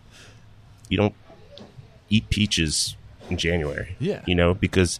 [0.89, 1.15] you don't
[2.09, 2.95] eat peaches
[3.31, 4.21] in january Yeah.
[4.27, 4.99] you know because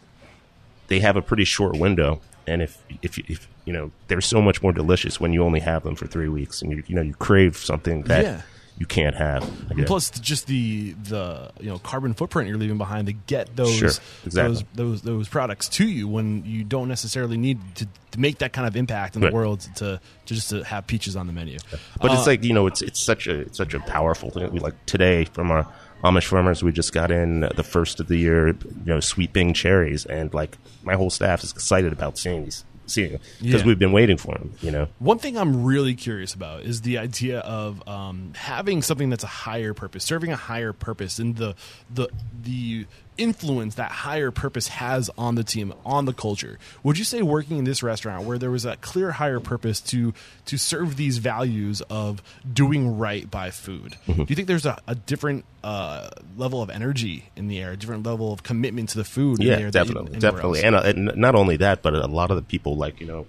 [0.88, 4.62] they have a pretty short window and if if if you know they're so much
[4.62, 7.14] more delicious when you only have them for three weeks and you you know you
[7.16, 8.42] crave something that Yeah.
[8.78, 9.42] you can't have
[9.88, 13.90] Plus, just the the you know carbon footprint you're leaving behind to get those Sure,
[14.26, 14.34] exactly.
[14.54, 18.54] those those those products to you when you don't necessarily need to, to make that
[18.54, 19.30] kind of impact in Right.
[19.32, 21.58] the world to, to just to have peaches on the menu.
[22.02, 24.52] But Uh, it's like you know, it's it's such a it's such a powerful thing.
[24.52, 25.66] We like today from our
[26.04, 29.54] Amish farmers, we just got in the first of the year, you know, sweet Bing
[29.56, 33.68] cherries, and like my whole staff is excited about seeing these, seeing them because Yeah.
[33.68, 34.54] we've been waiting for them.
[34.62, 39.10] You know, One thing I'm really curious about is the idea of um, having something
[39.10, 41.56] that's a higher purpose, serving a higher purpose, and the
[41.94, 42.10] the
[42.44, 42.86] the
[43.18, 46.58] influence that higher purpose has on the team, on the culture.
[46.84, 50.14] Would you say working in this restaurant where there was a clear higher purpose to
[50.46, 53.98] to serve these values of doing right by food?
[54.08, 54.24] Mm-hmm.
[54.24, 57.78] Do you think there's a, a different uh, level of energy in the air, a
[57.78, 59.40] different level of commitment to the food?
[59.40, 60.66] in the yeah, definitely, definitely, else?
[60.66, 63.26] and, uh, and not only that, but a lot of the people, like you know,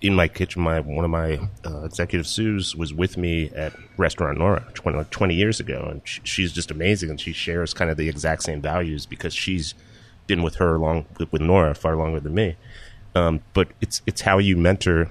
[0.00, 4.38] in my kitchen, my one of my uh, executive Sue's was with me at Restaurant
[4.38, 7.90] Nora 20, like 20 years ago, and sh- she's just amazing, and she shares kind
[7.90, 9.74] of the exact same values because she's
[10.26, 12.56] been with her along with, with Nora far longer than me.
[13.14, 15.08] Um, but it's it's how you mentor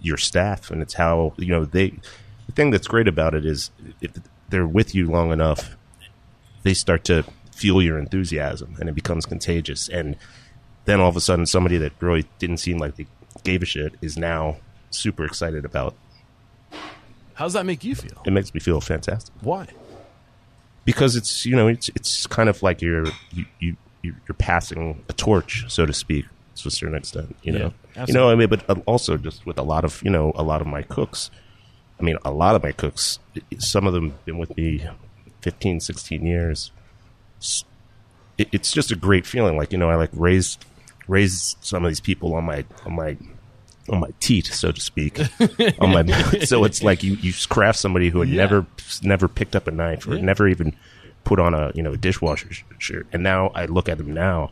[0.00, 1.90] your staff, and it's how you know they.
[2.46, 4.12] The thing that's great about it is if
[4.48, 5.76] they're with you long enough,
[6.62, 9.88] they start to feel your enthusiasm, and it becomes contagious.
[9.88, 10.16] And
[10.84, 13.06] then all of a sudden, somebody that really didn't seem like they
[13.44, 14.56] gave a shit is now
[14.90, 15.94] super excited about.
[17.34, 18.20] How does that make you feel?
[18.26, 19.66] It makes me feel fantastic Why?
[20.84, 25.12] because it's you know it's it's kind of like you're you, you you're passing a
[25.12, 26.24] torch, so to speak,
[26.56, 27.36] to a certain extent.
[27.42, 28.30] You know, Yeah, you know.
[28.30, 30.66] I mean, but uh, also just with a lot of you know a lot of
[30.66, 31.30] my cooks.
[32.00, 33.18] I mean, a lot of my cooks.
[33.58, 34.86] Some of them have been with me
[35.42, 36.70] 15, 16 years.
[37.40, 37.64] S-
[38.38, 39.56] It, it's just a great feeling.
[39.56, 40.64] Like you know, I like raised
[41.08, 43.16] raised some of these people on my on my
[43.90, 45.18] on my teat, so to speak.
[45.80, 46.04] on my
[46.44, 48.36] so it's like you you craft somebody who had Yeah.
[48.36, 48.66] never
[49.02, 50.22] never picked up a knife or Yeah.
[50.22, 50.76] never even
[51.24, 54.50] put on a you know a dishwasher shirt, and now I look at them now,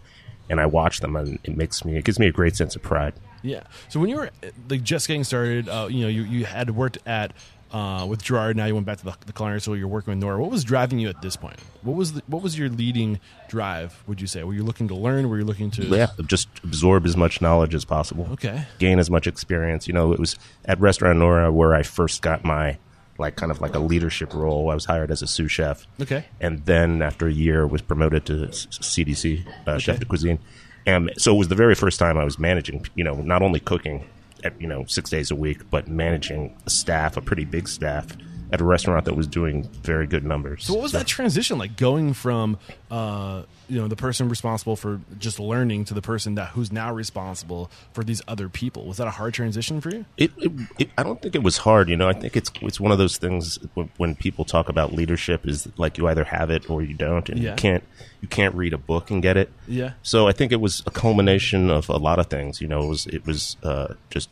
[0.50, 2.82] and I watch them, and it makes me it gives me a great sense of
[2.82, 3.14] pride.
[3.42, 3.62] Yeah.
[3.88, 4.30] So when you were
[4.68, 7.32] like just getting started, uh, you know, you, you had worked at
[7.72, 8.56] uh, with Gerard.
[8.56, 9.76] Now you went back to the, the culinary school.
[9.76, 10.40] You're working with Nora.
[10.40, 11.56] What was driving you at this point?
[11.82, 14.02] What was the, what was your leading drive?
[14.06, 14.44] Would you say?
[14.44, 15.28] Were you looking to learn?
[15.28, 15.84] Were you looking to?
[15.84, 18.28] Yeah, just absorb as much knowledge as possible.
[18.32, 18.64] Okay.
[18.78, 19.86] gain as much experience.
[19.86, 22.78] You know, it was at Restaurant Nora where I first got my
[23.18, 24.70] like kind of like a leadership role.
[24.70, 25.86] I was hired as a sous chef.
[26.00, 26.26] Okay.
[26.40, 30.38] And then after a year was promoted to CDC, uh, chef de cuisine.
[30.86, 33.58] And so it was the very first time I was managing, you know, not only
[33.58, 34.04] cooking
[34.58, 38.06] you know, 6 days a week, but managing a staff, a pretty big staff
[38.52, 40.64] at a restaurant that was doing very good numbers.
[40.64, 41.76] So what was that transition like?
[41.76, 42.58] Going from
[42.90, 46.92] uh, you know the person responsible for just learning to the person that who's now
[46.92, 48.84] responsible for these other people.
[48.86, 50.04] Was that a hard transition for you?
[50.16, 51.88] It, it, it, I don't think it was hard.
[51.88, 54.92] You know, I think it's it's one of those things when, when people talk about
[54.92, 57.50] leadership is like you either have it or you don't, and Yeah.
[57.50, 57.84] you can't
[58.22, 59.50] you can't read a book and get it.
[59.66, 59.92] Yeah.
[60.02, 62.60] So I think it was a culmination of a lot of things.
[62.60, 64.28] You know, it was it was uh, just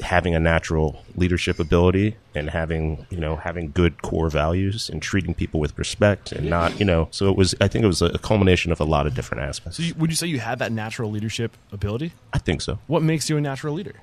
[0.00, 5.34] having a natural leadership ability and having you know having good core values and treating
[5.34, 7.08] people with respect and not you know.
[7.10, 7.54] So it was.
[7.60, 9.76] I think it was a culmination of a lot of different aspects.
[9.78, 12.12] So you, would you say you had that natural leadership ability?
[12.32, 12.78] I think so.
[12.86, 13.94] What makes you a natural leader?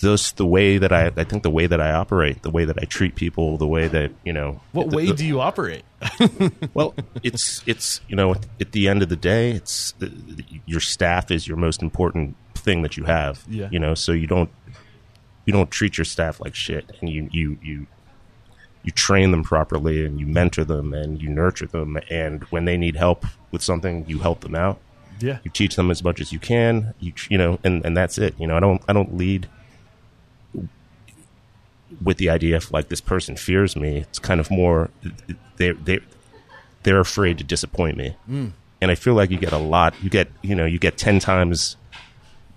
[0.00, 2.78] just the way that I, I think the way that I operate, the way that
[2.80, 4.60] I treat people, the way that you know.
[4.72, 5.82] What the- way the- do you operate?
[6.74, 10.12] Well, it's it's you know at the end of the day, it's the,
[10.66, 13.42] your staff is your most important thing that you have.
[13.48, 13.68] Yeah.
[13.72, 14.50] You know, so you don't
[15.48, 17.86] you don't treat your staff like shit, and you you you
[18.84, 22.76] you train them properly, and you mentor them, and you nurture them, and when they
[22.76, 24.78] need help with something, you help them out.
[25.20, 25.38] Yeah.
[25.44, 26.92] You teach them as much as you can.
[27.00, 28.34] You you know, and and that's it.
[28.38, 29.48] You know, I don't I don't lead
[32.04, 33.96] with the idea of like this person fears me.
[34.00, 34.90] It's kind of more
[35.56, 36.00] they they
[36.82, 38.52] they're afraid to disappoint me, Mm.
[38.82, 39.94] and I feel like you get a lot.
[40.02, 41.77] You get you know you get ten times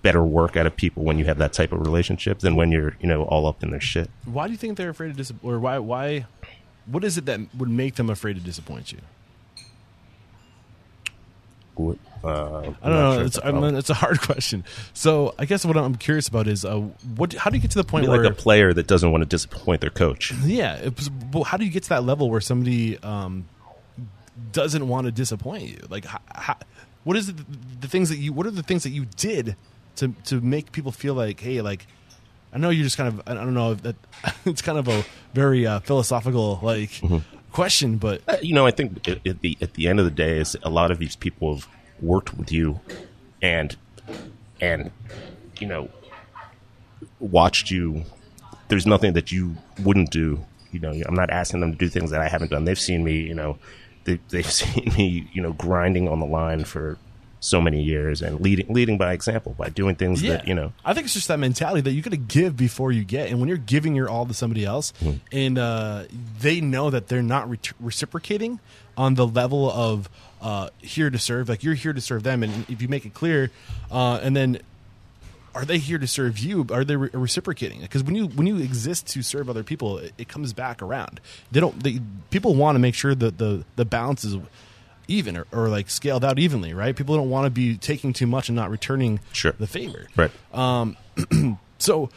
[0.01, 2.95] better work out of people when you have that type of relationship than when you're
[2.99, 4.09] you know all up in their shit.
[4.25, 5.53] Why do you think they're afraid to disappoint?
[5.53, 5.77] Or why?
[5.79, 6.25] Why?
[6.85, 8.99] What is it that would make them afraid to disappoint you?
[11.75, 13.21] What, uh, I don't know.
[13.21, 14.63] It's, I mean, it's a hard question.
[14.93, 16.79] So I guess what I'm curious about is uh,
[17.15, 17.33] what?
[17.33, 18.23] How do you get to the point where?
[18.23, 20.33] like a player that doesn't want to disappoint their coach.
[20.43, 20.89] yeah.
[21.33, 23.47] Was, how do you get to that level where somebody um,
[24.51, 25.79] doesn't want to disappoint you?
[25.89, 26.57] Like, how, how,
[27.03, 27.35] what is it,
[27.81, 28.33] the things that you?
[28.33, 29.55] What are the things that you did
[29.97, 31.87] to to make people feel like, hey, like.
[32.53, 33.21] I know you're just kind of.
[33.25, 33.95] I don't know that.
[34.45, 37.19] It's kind of a very uh, philosophical like Mm-hmm.
[37.53, 40.11] question, but Uh, you know, I think at, at the at the end of the
[40.11, 41.65] day, is a lot of these people have
[42.01, 42.81] worked with you,
[43.41, 43.77] and
[44.59, 44.91] and
[45.61, 45.87] you know,
[47.19, 48.03] watched you.
[48.67, 50.43] There's nothing that you wouldn't do.
[50.73, 52.65] You know, I'm not asking them to do things that I haven't done.
[52.65, 53.19] They've seen me.
[53.21, 53.57] You know,
[54.03, 55.29] they, they've seen me.
[55.33, 56.97] You know, grinding on the line for
[57.43, 60.71] so many years and leading leading by example by doing things that you know.
[60.85, 63.39] I think it's just that mentality that you got to give before you get, and
[63.39, 65.11] when you're giving your all to somebody else, Hmm.
[65.31, 66.03] and uh,
[66.39, 68.59] they know that they're not re- reciprocating
[68.95, 70.07] on the level of
[70.41, 73.13] uh, here to serve, like you're here to serve them, and if you make it
[73.13, 73.49] clear,
[73.91, 74.59] uh, and then
[75.53, 76.65] are they here to serve you?
[76.71, 77.81] Are they re- reciprocating?
[77.81, 81.19] Because when you when you exist to serve other people, it, it comes back around.
[81.51, 81.81] They don't.
[81.83, 81.99] They,
[82.29, 84.37] people want to make sure that the the balance is
[85.11, 86.95] even or, or like scaled out evenly, right?
[86.95, 89.53] People don't want to be taking too much and not returning Sure.
[89.59, 90.07] the favor.
[90.15, 90.31] Right.
[91.77, 92.11] So,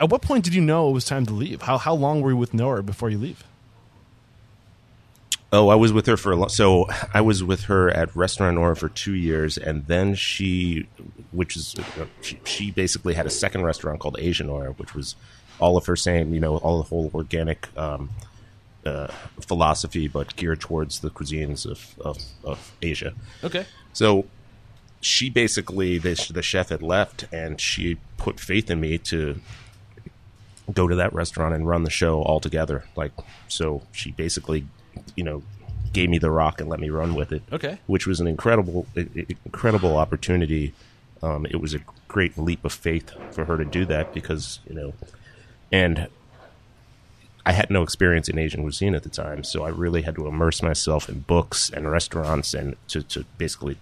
[0.00, 1.60] at what point did you know it was time to leave?
[1.62, 3.44] How how long were you with Nora before you leave?
[5.52, 6.48] Oh, I was with her for a long.
[6.48, 10.86] So I was with her at Restaurant Nora for two years, and then she,
[11.32, 11.74] which is,
[12.22, 15.16] she, she basically had a second restaurant called Asian Nora, which was
[15.58, 18.10] all of her same, you know, all the whole organic um,
[18.84, 19.08] uh,
[19.40, 23.12] philosophy, but geared towards the cuisines of, of, of Asia.
[23.44, 23.66] Okay.
[23.92, 24.26] So
[25.00, 29.40] she basically, the, the chef had left, and she put faith in me to
[30.72, 32.84] go to that restaurant and run the show altogether.
[32.96, 33.12] Like,
[33.48, 34.66] so she basically,
[35.16, 35.42] you know,
[35.92, 37.42] gave me the rock and let me run with it.
[37.52, 37.78] Okay.
[37.86, 40.72] which was an incredible, incredible opportunity.
[41.22, 44.74] Um, it was a great leap of faith for her to do that because you
[44.74, 44.92] know,
[45.72, 46.08] and
[47.46, 50.26] I had no experience in Asian cuisine at the time, so I really had to
[50.26, 53.76] immerse myself in books and restaurants and to, to basically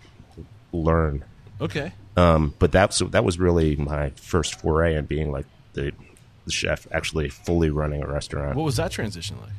[0.73, 1.25] learn.
[1.61, 1.93] Okay.
[2.17, 5.93] Um, but that so that was really my first foray in being like the,
[6.45, 8.57] the chef, actually fully running a restaurant.
[8.57, 9.51] What was that transition like?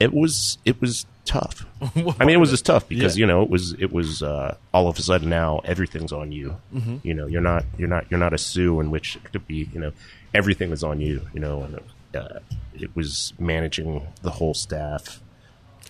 [0.00, 1.64] it was it was tough.
[2.18, 3.20] I mean, it was just tough because Yeah.
[3.20, 6.56] you know it was it was uh, all of a sudden now everything's on you.
[6.74, 6.96] Mm-hmm.
[7.04, 9.68] You know, you're not you're not you're not a sous in which it could be
[9.72, 9.92] you know
[10.34, 11.20] everything is on you.
[11.32, 11.78] You know, and
[12.16, 12.40] uh,
[12.74, 15.20] it was managing the whole staff.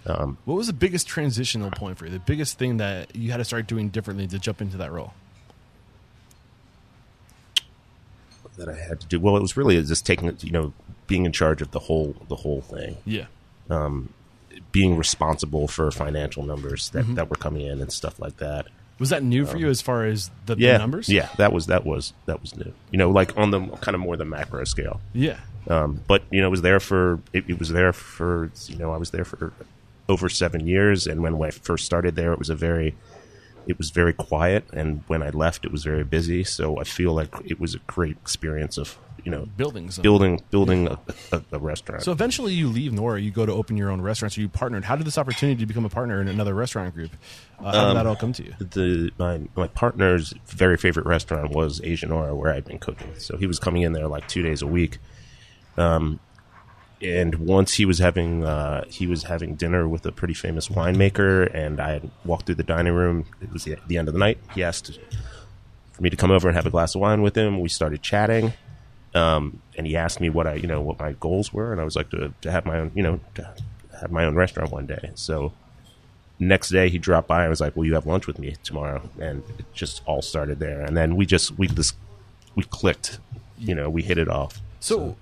[0.05, 2.11] What was the biggest transitional point for you?
[2.11, 5.15] The biggest thing that you had to start doing differently to jump into that role?
[8.57, 9.19] that I had to do.
[9.19, 10.73] Well, it was really just taking it, you know,
[11.07, 13.27] being in charge of the whole the whole thing, Yeah.
[14.73, 17.15] being responsible for financial numbers that, Mm-hmm.
[17.15, 18.67] that were coming in and stuff like that.
[18.99, 21.09] Was that new for you as far as the, the numbers?
[21.09, 22.73] Yeah, that was that was that was new.
[22.91, 25.01] You know, like on the kind of more the macro scale.
[25.15, 25.39] Yeah.
[25.69, 28.93] Um, but you know, it was there for it, it was there for you know
[28.93, 29.53] I was there for
[30.09, 32.95] over seven years, and when I first started there, it was a very
[33.67, 36.43] it was very quiet, and when I left, it was very busy.
[36.43, 40.03] So I feel like it was a great experience of you know Building something.
[40.03, 40.99] building building a,
[41.31, 42.03] a, a restaurant.
[42.03, 44.33] So eventually you leave Nora, you go to open your own restaurant.
[44.33, 44.85] So you partnered.
[44.85, 47.13] How did this opportunity to become a partner in another restaurant group?
[47.61, 48.55] Uh, how did that all come to you?
[48.59, 53.13] the my my partner's very favorite restaurant was Asia Nora, where I'd been cooking.
[53.19, 54.99] So he was coming in there like two days a week.
[55.77, 56.21] Um,
[57.01, 61.53] and once he was having uh, he was having dinner with a pretty famous winemaker,
[61.53, 63.27] and I had walked through the dining room.
[63.41, 64.39] It was the, the end of the night.
[64.55, 64.99] He asked
[65.93, 67.61] for me to come over and have a glass of wine with him.
[67.61, 68.53] We started chatting,
[69.15, 71.85] um, and he asked me what I you know what my goals were, and I
[71.85, 73.55] was like to, to have my own you know to
[74.01, 75.11] have my own restaurant one day.
[75.15, 75.53] So
[76.39, 79.09] next day he dropped by and was like, "Will you have lunch with me tomorrow?"
[79.21, 80.83] And it just all started there.
[80.83, 81.97] And then we just we just
[82.55, 83.19] we clicked.
[83.59, 84.61] You know, we hit it off.
[84.81, 85.17] So,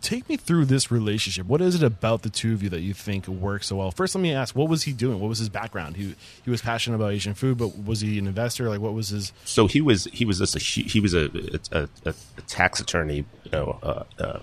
[0.00, 1.46] take me through this relationship.
[1.46, 3.90] What is it about the two of you that you think works so well?
[3.90, 5.20] First, let me ask: What was he doing?
[5.20, 5.96] What was his background?
[5.96, 8.68] He he was passionate about Asian food, but was he an investor?
[8.68, 9.32] Like, what was his?
[9.44, 11.26] So he was he was just a he was a
[11.72, 14.38] a, a, a tax attorney, you know, uh, uh,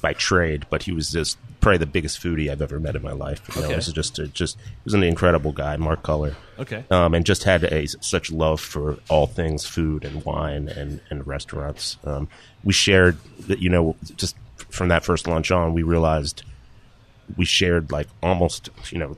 [0.00, 3.12] by trade, but he was just probably the biggest foodie I've ever met in my
[3.12, 3.40] life.
[3.54, 3.74] You know, Okay.
[3.74, 6.34] it was just a, just he was an incredible guy, Mark Kuller.
[6.58, 6.84] Okay.
[6.90, 11.24] um, and just had a such love for all things food and wine and, and
[11.26, 11.98] restaurants.
[12.04, 12.28] Um,
[12.64, 13.16] we shared
[13.46, 14.34] that, you know, just
[14.70, 16.42] from that first lunch on, we realized
[17.36, 19.16] we shared like almost, you know,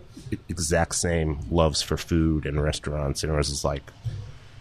[0.48, 3.22] exact same loves for food and restaurants.
[3.22, 3.82] And it was just like,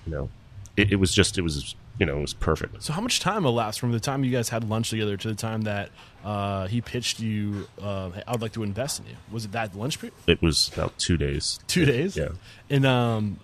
[0.06, 0.30] you know,
[0.78, 2.82] it, it was just, it was, you know, it was perfect.
[2.84, 5.36] So, how much time elapsed from the time you guys had lunch together to the
[5.36, 5.90] time that
[6.24, 7.68] uh, he pitched you?
[7.80, 9.16] Uh, I would like to invest in you.
[9.32, 10.16] Was it that lunch period?
[10.26, 11.60] It was about two days.
[11.68, 12.18] Two days.
[12.18, 12.30] Yeah.
[12.70, 13.40] And um,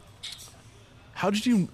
[1.13, 1.69] how did you?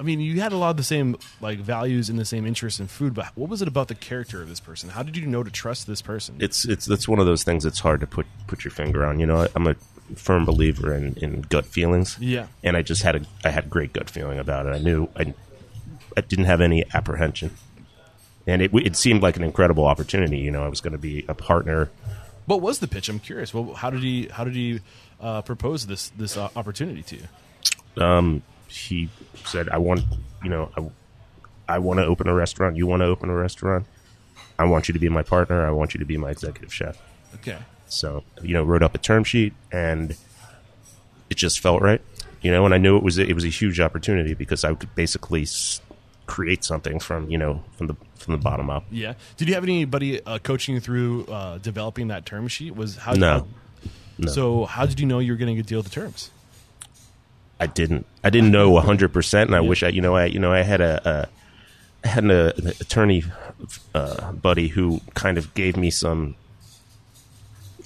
[0.00, 2.80] I mean, you had a lot of the same like values and the same interests
[2.80, 4.88] in food, but what was it about the character of this person?
[4.88, 6.36] How did you know to trust this person?
[6.40, 9.20] it's it's that's one of those things that's hard to put put your finger on.
[9.20, 9.76] You know, I'm a
[10.16, 12.16] firm believer in, in gut feelings.
[12.18, 12.46] Yeah.
[12.64, 14.70] and I just had a I had great gut feeling about it.
[14.70, 15.34] I knew I
[16.16, 17.50] I didn't have any apprehension,
[18.46, 20.38] and it it seemed like an incredible opportunity.
[20.38, 21.90] You know, I was going to be a partner.
[22.46, 23.10] what was the pitch?
[23.10, 23.52] I'm curious.
[23.52, 24.28] Well, how did he?
[24.28, 24.80] How did he
[25.20, 28.42] uh, propose this this uh, opportunity to you?
[28.70, 29.08] He
[29.44, 30.02] said, "I want
[30.42, 32.76] you know I I want to open a restaurant.
[32.76, 33.86] You want to open a restaurant.
[34.58, 35.66] I want you to be my partner.
[35.66, 36.96] I want you to be my executive chef."
[37.36, 37.58] Okay.
[37.88, 40.16] So, you know, wrote up a term sheet and
[41.28, 42.00] it just felt right.
[42.42, 44.94] You know, and I knew it was it was a huge opportunity because I could
[44.94, 45.80] basically s-
[46.26, 48.84] create something from, you know, from the from the bottom up.
[48.90, 49.14] Yeah.
[49.36, 52.74] Did you have anybody uh, coaching you through uh, developing that term sheet?
[52.76, 53.12] Was how?
[53.14, 53.30] No.
[53.30, 53.46] how-
[54.18, 54.30] No.
[54.32, 56.30] So how did you know you were getting a deal to terms?
[57.60, 60.52] I didn't I didn't know 100% and I wish I you know I you know
[60.52, 61.28] I had a, a
[62.04, 63.22] I had an, uh, an attorney
[63.94, 66.34] uh, buddy who kind of gave me some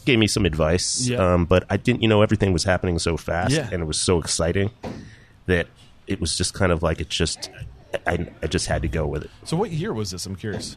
[0.05, 1.35] gave me some advice Yeah.
[1.35, 3.69] um, but I didn't you know everything was happening so fast Yeah.
[3.73, 4.71] and it was so exciting
[5.47, 5.67] that
[6.07, 7.51] it was just kind of like it just
[8.07, 10.27] I, I just had to go with it So what year was this?
[10.27, 10.77] I'm curious.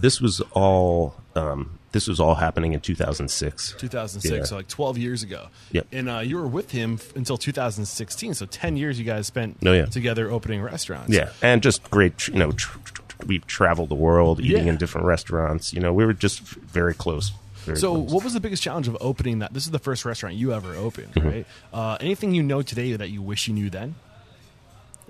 [0.00, 4.44] this was all um, this was all happening in 2006 2006, Yeah.
[4.44, 5.48] so like 12 years ago.
[5.72, 5.86] Yep.
[5.92, 9.56] And uh, you were with him f- until 2016, so 10 years you guys spent
[9.64, 9.86] Oh, yeah.
[9.86, 11.12] together opening restaurants.
[11.12, 12.28] Yeah, and just great.
[12.28, 14.72] You know, tr- tr- we've traveled the world, eating Yeah.
[14.72, 15.72] in different restaurants.
[15.72, 17.32] You know, we were just very close.
[17.64, 18.12] Very So, close.
[18.12, 19.52] what was the biggest challenge of opening that?
[19.52, 21.28] This is the first restaurant you ever opened, Mm-hmm.
[21.28, 21.46] right?
[21.72, 23.94] Uh, anything you know today that you wish you knew then?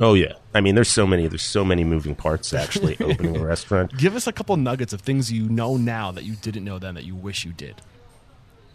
[0.00, 1.26] Oh yeah, I mean, there's so many.
[1.26, 3.96] There's so many moving parts actually opening a restaurant.
[3.96, 6.94] Give us a couple nuggets of things you know now that you didn't know then
[6.94, 7.82] that you wish you did.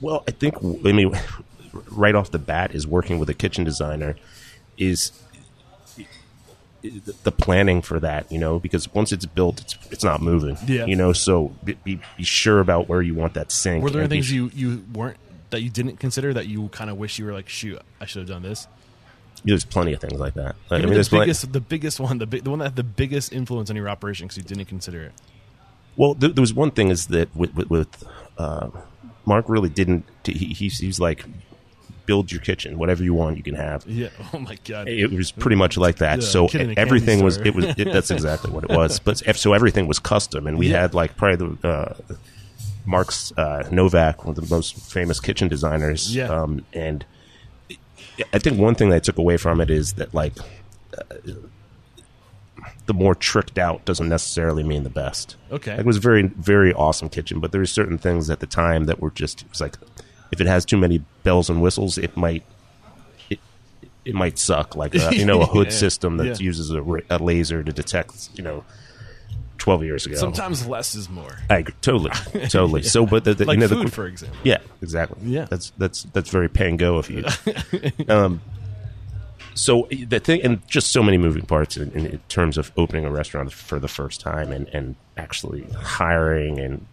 [0.02, 1.18] Well, I think I mean
[1.92, 4.16] right off the bat is working with a kitchen designer
[4.78, 5.12] is
[7.24, 10.58] the planning for that, you know, because once it's built, it's it's not moving.
[10.68, 10.86] Yeah.
[10.86, 13.84] You know, so be, be, be sure about where you want that sink.
[13.84, 15.18] Were there and any be things you, you weren't
[15.52, 18.20] that you didn't consider that you kind of wish you were like, shoot, I should
[18.20, 18.68] have done this?
[19.46, 20.56] There's plenty of things like that.
[20.70, 22.84] Like, I mean, the biggest, the biggest one, the big, the one that had the
[22.84, 25.12] biggest influence on your operation because you didn't consider it.
[25.96, 28.04] Well, th- there was one thing is that with with, with
[28.38, 28.70] uh,
[29.26, 30.06] Mark really didn't.
[30.26, 31.26] He, he's he's like,
[32.06, 33.86] build your kitchen, whatever you want, you can have.
[33.86, 34.10] Yeah.
[34.34, 34.88] Oh my god.
[34.88, 36.20] It was pretty much like that.
[36.22, 37.48] Yeah, so kid in a everything was store.
[37.48, 39.00] it was it, that's exactly what it was.
[39.00, 40.82] But if, so everything was custom, and we Yeah.
[40.82, 41.94] had like probably the uh,
[42.86, 46.14] Mark's uh, Novak, one of the most famous kitchen designers.
[46.16, 46.28] Yeah.
[46.28, 47.06] Um, and
[48.34, 50.34] I think one thing that I took away from it is that like
[50.98, 51.04] uh,
[52.86, 55.36] the more tricked out doesn't necessarily mean the best.
[55.52, 55.74] Okay.
[55.74, 58.86] It was a very very awesome kitchen, but there were certain things at the time
[58.86, 59.78] that were just it was like
[60.32, 62.44] if it has too many bells and whistles, it might
[63.30, 63.40] it
[64.06, 64.76] it might suck.
[64.76, 65.74] Like a, you know a hood Yeah.
[65.74, 66.36] system that Yeah.
[66.40, 68.64] uses a, a laser to detect you know
[69.58, 70.16] twelve years ago.
[70.16, 71.38] Sometimes less is more.
[71.50, 71.74] I agree.
[71.82, 72.12] totally
[72.50, 72.84] totally.
[72.84, 74.38] So, but the, the, Like you know, food, the, for example.
[74.44, 75.18] yeah, exactly.
[75.24, 75.46] Yeah.
[75.46, 78.06] that's that's that's very Pangaud of you.
[78.14, 78.42] um,
[79.56, 83.12] so the thing, and just so many moving parts in, in, terms of opening a
[83.12, 86.86] restaurant for the first time and and actually hiring and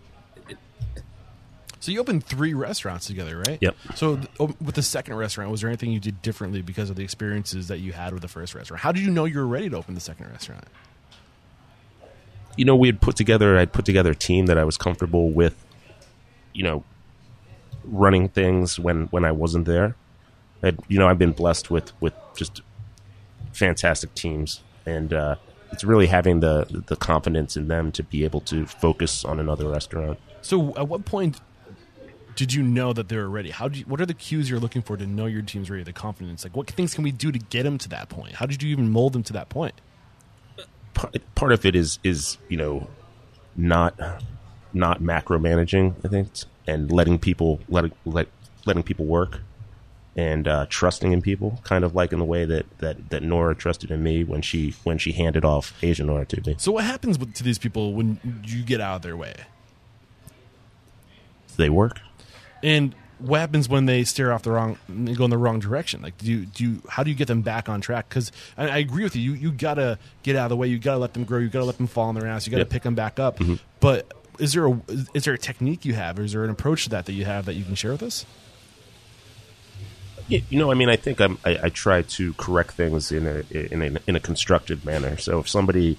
[1.80, 3.58] So you opened three restaurants together, right?
[3.60, 3.76] Yep.
[3.94, 7.02] So th- with the second restaurant, was there anything you did differently because of the
[7.02, 8.82] experiences that you had with the first restaurant?
[8.82, 10.64] How did you know you were ready to open the second restaurant?
[12.60, 15.30] You know, we had put together, I'd put together a team that I was comfortable
[15.30, 15.64] with,
[16.52, 16.84] you know,
[17.84, 19.96] running things when, when I wasn't there.
[20.62, 22.60] I'd, you know, I've been blessed with, with just
[23.54, 25.36] fantastic teams and, uh,
[25.72, 29.66] it's really having the, the confidence in them to be able to focus on another
[29.66, 30.18] restaurant.
[30.42, 31.40] So at what point
[32.36, 33.52] did you know that they were ready?
[33.52, 35.84] How do you, what are the cues you're looking for to know your team's ready?
[35.84, 38.34] The confidence, like what things can we do to get them to that point?
[38.34, 39.80] How did you even mold them to that point?
[40.94, 42.88] Part, of it is is you know
[43.56, 43.98] not
[44.72, 46.28] not macro managing I think
[46.66, 48.28] and letting people letting let,
[48.66, 49.40] letting people work
[50.16, 53.54] and uh, trusting in people kind of like in the way that, that that Nora
[53.54, 56.84] trusted in me when she when she handed off Asia Nora to me So what
[56.84, 59.34] happens with, to these people when you get out of their way?
[61.56, 62.00] they work
[62.62, 66.02] And what happens when they steer off the wrong, they go in the wrong direction?
[66.02, 68.08] Like, do you, do you, how do you get them back on track?
[68.08, 69.22] Because I, I agree with you.
[69.22, 70.68] You you gotta get out of the way.
[70.68, 71.38] You gotta let them grow.
[71.38, 72.46] You gotta let them fall on their ass.
[72.46, 72.70] You gotta Yep.
[72.70, 73.38] pick them back up.
[73.38, 73.54] Mm-hmm.
[73.80, 74.80] But is there a
[75.14, 77.24] is there a technique you have, or is there an approach to that that you
[77.24, 78.24] have that you can share with us?
[80.28, 83.42] You know, I mean, I think I'm, I, I try to correct things in a
[83.52, 85.16] in a in a constructive manner.
[85.18, 85.98] So if somebody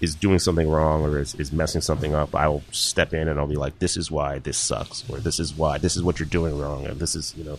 [0.00, 3.46] is doing something wrong or is, is messing something up, I'll step in and I'll
[3.46, 6.28] be like, "This is why this sucks," or "This is why this is what you're
[6.28, 7.58] doing wrong," and this is you know.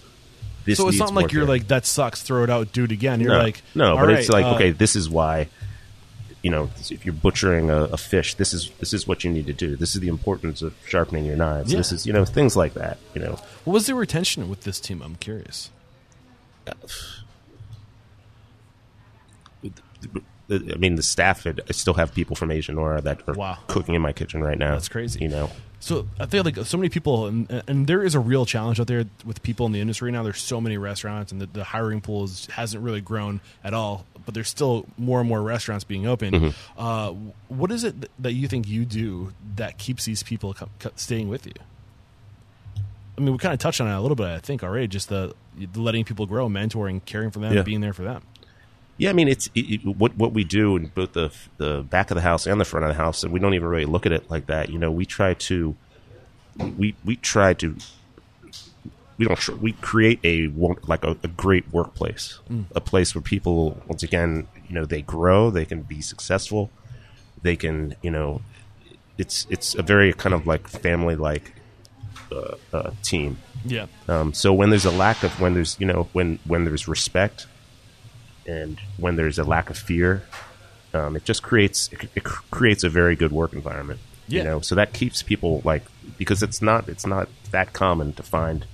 [0.65, 2.21] This So it's not like you're here." like that sucks.
[2.21, 2.71] Throw it out.
[2.71, 3.19] Do it again.
[3.19, 5.49] You're no, like no, "All but right, it's like uh, okay, this is why.
[6.41, 9.47] You know, if you're butchering a, a fish, this is this is what you need
[9.47, 9.75] to do.
[9.75, 11.69] This is the importance of sharpening your knives.
[11.73, 11.79] Yeah.
[11.79, 12.97] This is you know things like that.
[13.13, 15.01] You know, What was the retention with this team?
[15.01, 15.69] I'm curious.
[20.51, 21.45] I mean, the staff.
[21.45, 23.57] I still have people from Asia Nora that are Wow.
[23.67, 24.71] cooking in my kitchen right now.
[24.71, 25.19] That's crazy.
[25.21, 28.45] You know, So I feel like so many people, and, and there is a real
[28.45, 30.23] challenge out there with people in the industry now.
[30.23, 34.05] There's so many restaurants, and the, the hiring pool is, hasn't really grown at all.
[34.25, 36.35] But there's still more and more restaurants being opened.
[36.35, 36.79] Mm-hmm.
[36.81, 37.13] Uh,
[37.47, 41.29] what is it that you think you do that keeps these people co- co- staying
[41.29, 41.53] with you?
[43.17, 44.87] I mean, we kind of touched on it a little bit, I think, already.
[44.87, 47.63] Just the, the letting people grow, mentoring, caring for them, Yeah.
[47.63, 48.23] being there for them.
[48.99, 52.11] Yeah, I mean, it's it, it, what what we do in both the the back
[52.11, 54.05] of the house and the front of the house, and we don't even really look
[54.05, 54.69] at it like that.
[54.69, 55.75] You know, we try to
[56.77, 57.77] we we try to
[59.17, 60.47] we don't tr- we create a
[60.85, 62.39] like a, a great workplace,
[62.75, 66.69] a place where people once again, you know, they grow, they can be successful,
[67.41, 68.41] they can, you know,
[69.17, 71.53] it's it's a very kind of like family like
[72.33, 73.37] uh, uh, team.
[73.63, 73.87] Yeah.
[74.09, 77.47] Um, so when there's a lack of when there's you know when when there's respect
[78.49, 80.23] and when there's a lack of fear,
[80.93, 83.99] um, it just creates it, it creates a very good work environment.
[84.27, 84.39] Yeah.
[84.39, 85.83] You know, so that keeps people like
[86.17, 88.65] because it's not it's not that common to find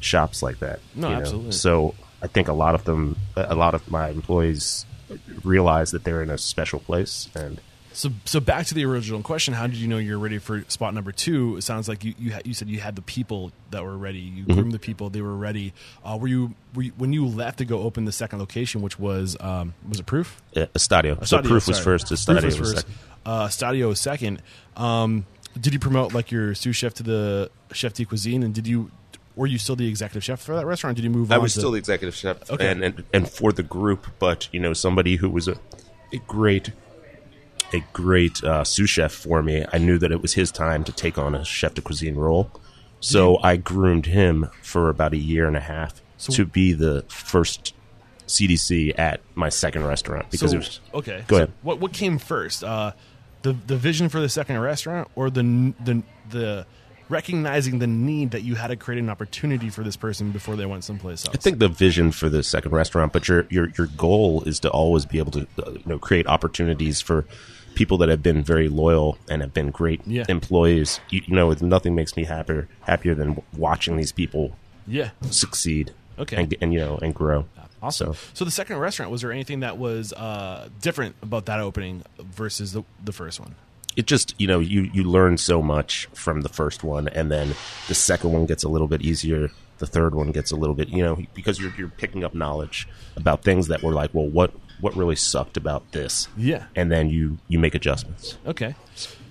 [0.00, 0.80] shops like that.
[0.94, 1.20] No, you know?
[1.20, 1.52] absolutely.
[1.52, 4.84] So I think a lot of them, a lot of my employees
[5.44, 7.60] realize that they're in a special place and.
[7.94, 10.94] So, so back to the original question: How did you know you're ready for spot
[10.94, 11.56] number two?
[11.56, 14.18] It sounds like you you, ha- you said you had the people that were ready.
[14.20, 14.52] You Mm-hmm.
[14.54, 15.72] groomed the people; they were ready.
[16.04, 18.98] Uh, were you were you, when you left to go open the second location, which
[18.98, 20.40] was um, was it Proof?
[20.56, 21.26] Uh, Estadio.
[21.26, 21.84] So Estadio, proof was sorry.
[21.84, 22.06] first.
[22.08, 22.86] Proof Estadio was was first.
[22.86, 22.94] second.
[23.24, 24.42] Uh, Stadio was second.
[24.76, 25.26] Um,
[25.60, 28.90] did you promote like your sous chef to the chef de cuisine, and did you
[29.36, 30.96] were you still the executive chef for that restaurant?
[30.96, 31.30] Did you move?
[31.30, 32.70] I was to- still the executive chef, Okay.
[32.70, 35.56] and, and and for the group, but you know, somebody who was a,
[36.12, 36.70] a great,
[37.72, 39.64] a great uh, sous chef for me.
[39.72, 42.50] I knew that it was his time to take on a chef de cuisine role,
[43.00, 47.74] so I groomed him for about a year and a half to be the first
[48.26, 51.24] CDC at my second restaurant because so, it was okay.
[51.26, 51.52] Go so ahead.
[51.62, 52.64] What what came first?
[52.64, 52.92] Uh,
[53.42, 56.66] the the vision for the second restaurant, or the the the
[57.08, 60.64] recognizing the need that you had to create an opportunity for this person before they
[60.64, 61.36] went someplace else.
[61.36, 64.70] I think the vision for the second restaurant, but your your your goal is to
[64.70, 67.26] always be able to uh, you know create opportunities for
[67.74, 70.24] people that have been very loyal and have been great Yeah.
[70.28, 71.00] employees.
[71.10, 74.56] You, you know, nothing makes me happier happier than watching these people
[74.86, 75.10] yeah.
[75.30, 75.92] succeed.
[76.18, 76.36] Okay.
[76.36, 77.46] and, and you know and grow.
[77.82, 78.12] Awesome.
[78.14, 82.02] So So, the second restaurant was there anything that was uh, different about that opening
[82.20, 83.54] versus the the first one?
[83.94, 87.54] it just you know you you learn so much from the first one, and then
[87.88, 89.50] the second one gets a little bit easier.
[89.78, 92.86] The third one gets a little bit you know because you're you're picking up knowledge
[93.16, 94.52] about things that were like well what
[94.82, 96.64] what really sucked about this Yeah.
[96.76, 98.36] and then you you make adjustments.
[98.46, 98.74] Okay.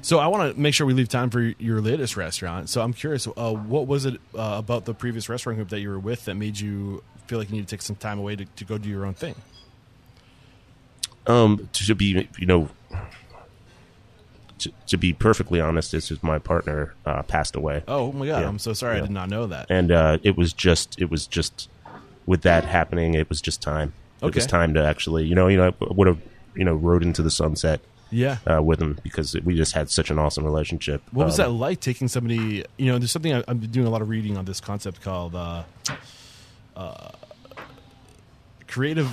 [0.01, 2.69] So I want to make sure we leave time for your latest restaurant.
[2.69, 5.89] So I'm curious, uh, what was it uh, about the previous restaurant group that you
[5.89, 8.45] were with that made you feel like you need to take some time away to,
[8.45, 9.35] to go do your own thing?
[11.27, 12.69] Um, to be you know.
[14.59, 17.83] To, to be perfectly honest, this is my partner uh, passed away.
[17.87, 18.47] Oh my god, Yeah.
[18.47, 19.65] I'm so sorry I did not know that.
[19.71, 21.67] and uh, it was just it was just
[22.27, 25.57] with that happening it was just time it was time to actually you know you
[25.57, 26.19] know I would have
[26.55, 27.79] you know rode into the sunset
[28.11, 28.37] Yeah.
[28.45, 31.57] uh, with him because we just had such an awesome relationship What was Um, that
[31.57, 32.65] like taking somebody?
[32.77, 35.33] You know, there's something I, I'm doing a lot of reading on this concept called
[35.35, 35.63] uh,
[36.75, 37.09] uh,
[38.67, 39.09] creative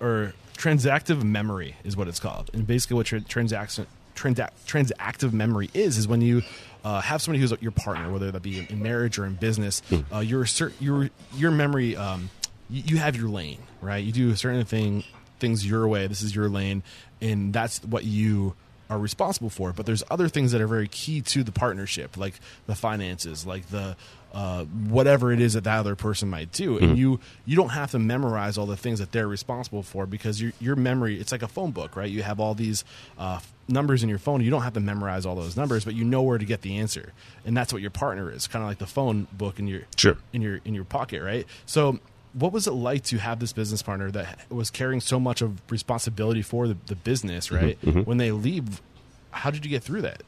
[0.00, 2.50] or transactive memory is what it's called.
[2.52, 6.42] And basically, what tra- transaction transac- transactive memory is is when you
[6.84, 9.82] uh, have somebody who's your partner, whether that be in marriage or in business.
[10.12, 10.46] Uh, your
[10.80, 12.30] your your memory, um,
[12.70, 14.02] you, you have your lane, right?
[14.02, 15.04] You do a certain thing
[15.38, 16.06] things your way.
[16.06, 16.82] This is your lane,
[17.20, 18.54] and that's what you
[18.88, 19.72] are responsible for.
[19.72, 22.34] But there's other things that are very key to the partnership, like
[22.66, 23.96] the finances, like the
[24.32, 27.90] uh, whatever it is that that other person might do, and you you don't have
[27.92, 31.42] to memorize all the things that they're responsible for because your your memory it's like
[31.42, 32.10] a phone book, right?
[32.10, 32.84] You have all these
[33.18, 34.42] uh, numbers in your phone.
[34.42, 36.76] You don't have to memorize all those numbers, but you know where to get the
[36.76, 37.12] answer,
[37.44, 40.16] and that's what your partner is, kind of like the phone book in your Sure.
[40.32, 41.46] in your in your pocket, right?
[41.66, 41.98] So.
[42.38, 45.60] What was it like to have this business partner that was carrying so much of
[45.70, 47.64] responsibility for the, the business, mm-hmm.
[47.64, 47.80] right?
[47.80, 48.00] Mm-hmm.
[48.00, 48.82] When they leave,
[49.30, 50.22] how did you get through that?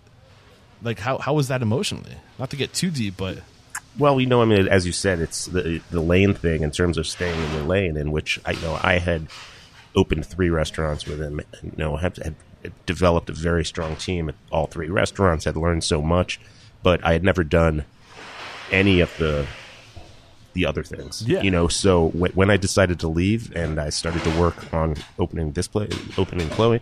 [0.82, 2.14] Like, how, how was that emotionally?
[2.38, 3.38] Not to get too deep, but
[3.98, 6.96] well you know I mean as you said it's the the lane thing in terms
[6.96, 9.26] of staying in your lane in which I you know I had
[9.94, 12.36] opened three restaurants with him and, you know have had
[12.86, 16.40] developed a very strong team at all three restaurants had learned so much
[16.82, 17.84] but I had never done
[18.70, 19.46] any of the
[20.58, 21.22] the other things.
[21.26, 21.42] Yeah.
[21.42, 24.96] You know, so w- when I decided to leave and I started to work on
[25.18, 26.80] opening this place, opening Chloe,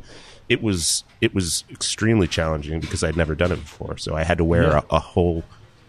[0.49, 3.99] it was it was extremely challenging because I'd never done it before.
[3.99, 4.81] So I had to wear Yeah.
[4.91, 5.45] a, a whole.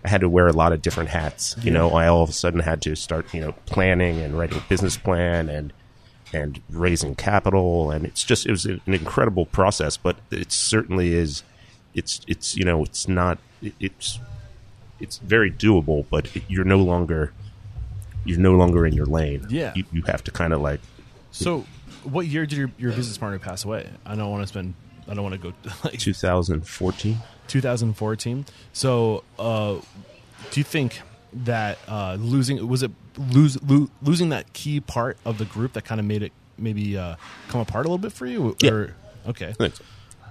[0.06, 1.56] I had to wear a lot of different hats.
[1.62, 4.58] You know, I all of a sudden had to start, you know, planning and writing
[4.58, 5.72] a business plan and
[6.34, 9.96] and raising capital, and it's just it was an incredible process.
[9.98, 11.44] But it certainly is.
[11.94, 14.20] It's it's you know it's not it, it's
[15.00, 17.32] it's very doable, but you're no longer
[18.28, 19.46] you're no longer in your lane.
[19.50, 19.74] Yeah.
[19.76, 20.82] you, you have to kind of like
[21.32, 21.66] so
[22.04, 23.90] what year did your, your business partner pass away?
[24.06, 24.74] I don't want to spend,
[25.08, 25.54] I don't want to go
[25.84, 27.18] like 2014.
[27.48, 28.46] 2014.
[28.74, 29.80] So, uh,
[30.52, 31.02] do you think
[31.34, 35.84] that uh, losing was it lose lo- losing that key part of the group that
[35.84, 37.16] kind of made it maybe uh,
[37.50, 38.56] come apart a little bit for you?
[38.62, 38.72] Yeah.
[38.72, 38.96] Or,
[39.28, 39.54] okay.
[39.54, 39.82] Thanks.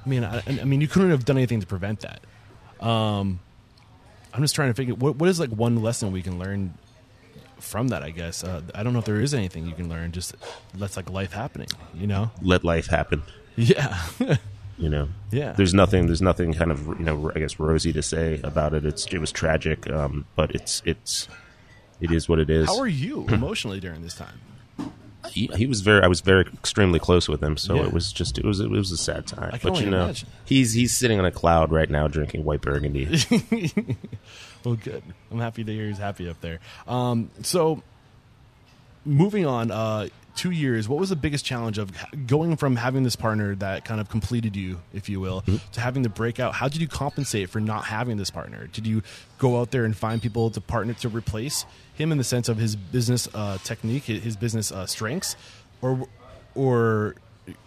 [0.05, 2.21] I mean, I, I mean, you couldn't have done anything to prevent that.
[2.85, 3.41] Um,
[4.33, 6.75] I'm just trying to figure what what is like one lesson we can learn
[7.59, 8.03] from that.
[8.03, 10.13] I guess uh, I don't know if there is anything you can learn.
[10.13, 10.35] Just
[10.75, 12.31] that's like life happening, you know?
[12.43, 13.23] Let life happen.
[13.57, 13.99] Yeah,
[14.79, 15.09] You know.
[15.31, 15.53] Yeah.
[15.53, 16.07] There's nothing.
[16.07, 18.85] There's nothing kind of you know I guess rosy to say about it.
[18.85, 21.29] It's it was tragic, um, but it's it's
[22.01, 22.67] it is what it is.
[22.69, 24.41] how are you emotionally during this time?
[25.31, 27.87] he, he was very I was very extremely close with him, so Yeah.
[27.87, 29.59] it was just it was it was a sad time.
[29.63, 30.29] But you know, imagine.
[30.45, 33.07] he's he's sitting on a cloud right now drinking white burgundy.
[34.67, 35.05] Well, good.
[35.31, 36.59] I'm happy to hear he's happy up there.
[36.89, 37.85] Um, so,
[39.05, 40.89] moving on, uh, two years.
[40.89, 41.93] What was the biggest challenge of
[42.27, 46.03] going from having this partner that kind of completed you, if you will, to having
[46.03, 46.55] the breakout?
[46.55, 48.67] How did you compensate for not having this partner?
[48.67, 49.05] Did you
[49.39, 51.65] go out there and find people to partner to replace
[51.95, 55.37] him in the sense of his business uh, technique, his business uh, strengths,
[55.81, 56.09] or
[56.57, 57.15] or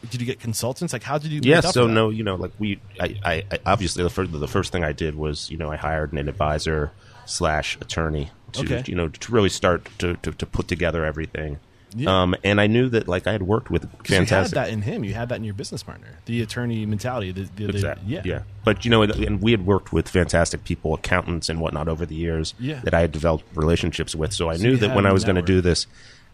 [0.09, 0.93] did you get consultants?
[0.93, 1.41] Like, how did you?
[1.43, 4.71] yeah, so no, you know, like we, I, I, I obviously the first the first
[4.71, 6.91] thing I did was you know I hired an advisor
[7.25, 8.83] slash attorney to Okay.
[8.87, 11.59] you know to really start to, to, to put together everything.
[11.95, 12.21] Yeah.
[12.21, 14.69] Um, and I knew that like I had worked with 'Cause You had fantastic that
[14.69, 15.03] in him.
[15.03, 17.31] You had that in your business partner, the attorney mentality.
[17.31, 18.13] The, the, the- Exactly.
[18.13, 18.21] yeah.
[18.25, 18.41] yeah.
[18.63, 22.13] But you know, and we had worked with fantastic people, accountants and whatnot over the
[22.13, 22.81] years Yeah.
[22.83, 24.33] that I had developed relationships with.
[24.33, 25.87] So I So knew that when I was going to do this,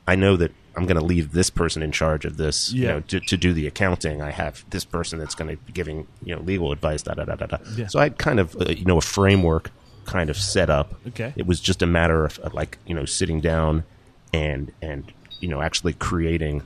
[0.08, 2.72] I know that I'm going to leave this person in charge of this.
[2.72, 5.74] You know, to, to do the accounting, I have this person that's going to be
[5.74, 7.01] giving you know legal advice.
[7.03, 7.58] Da da da da da.
[7.76, 7.88] Yeah.
[7.88, 9.72] So I had kind of uh, you know a framework
[10.06, 10.93] kind of set up.
[11.08, 11.34] Okay.
[11.36, 13.84] It was just a matter of, uh, like you know sitting down
[14.34, 16.64] and and you know actually creating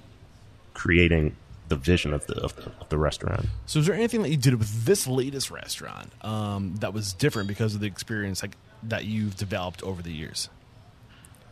[0.74, 1.36] creating
[1.70, 3.46] the vision of the of the, of the restaurant.
[3.66, 7.48] So, is there anything that you did with this latest restaurant um, that was different
[7.48, 10.50] because of the experience like that you've developed over the years?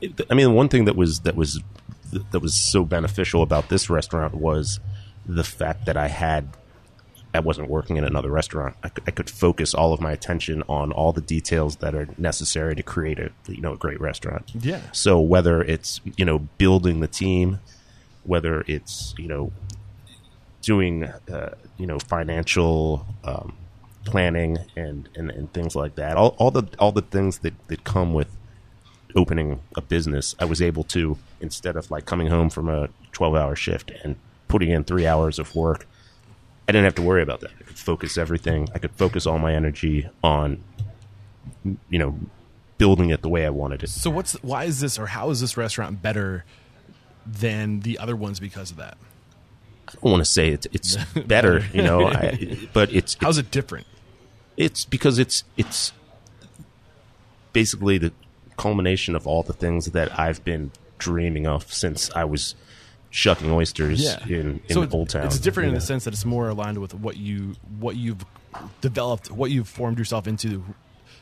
[0.01, 1.61] It- I mean, one thing that was that was
[2.31, 4.79] that was so beneficial about this restaurant was
[5.25, 6.49] the fact that I had
[7.33, 8.77] I wasn't working in another restaurant.
[8.83, 12.07] I could, I could focus all of my attention on all the details that are
[12.17, 14.51] necessary to create a you know a great restaurant.
[14.59, 14.81] Yeah.
[14.93, 17.59] So whether it's you know building the team,
[18.23, 19.51] whether it's you know
[20.61, 23.53] doing uh, you know financial um,
[24.05, 27.83] planning and, and and things like that, all, all the all the things that that
[27.83, 28.29] come with
[29.17, 33.35] opening a business, I was able to instead of like coming home from a twelve
[33.35, 34.15] hour shift and
[34.47, 35.87] putting in three hours of work,
[36.67, 37.51] I didn't have to worry about that.
[37.59, 38.69] I could focus everything.
[38.73, 40.63] I could focus all my energy on,
[41.89, 42.17] you know,
[42.77, 43.89] building it the way I wanted it.
[43.89, 46.45] So, what's why is this or how is this restaurant better
[47.25, 48.97] than the other ones because of that?
[49.87, 50.95] I don't want to say it's it's
[51.25, 53.87] better, you know, I, but it's How's it different?
[54.55, 55.91] It's because it's it's
[57.53, 58.11] basically the
[58.57, 62.55] culmination of all the things that I've been dreaming of since I was
[63.09, 65.25] shucking oysters in, in so it- Old Town.
[65.25, 68.25] It's different in the sense that it's more aligned with what you what you've
[68.81, 70.63] developed, what you've formed yourself into.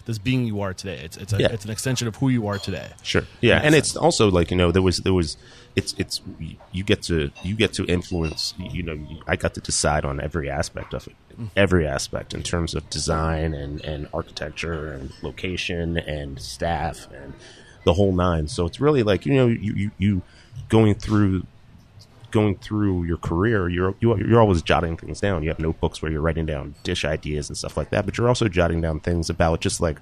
[0.05, 1.47] This being you are today, it's it's a, Yeah.
[1.51, 2.89] it's an extension of who you are today.
[3.01, 3.23] Sure.
[3.41, 3.87] Yeah, and sense.
[3.89, 5.35] it's also like you know there was there was
[5.75, 6.21] it's it's
[6.71, 10.47] you get to you get to influence you know I got to decide on every
[10.47, 11.15] aspect of it,
[11.55, 17.33] every aspect in terms of design and and architecture and location and staff and
[17.83, 18.47] the whole nine.
[18.47, 20.21] So it's really like you know you you, you
[20.69, 21.43] going through
[22.31, 25.43] going through your career, you're you, you're always jotting things down.
[25.43, 28.27] You have notebooks where you're writing down dish ideas and stuff like that, but you're
[28.27, 29.99] also jotting down things about just like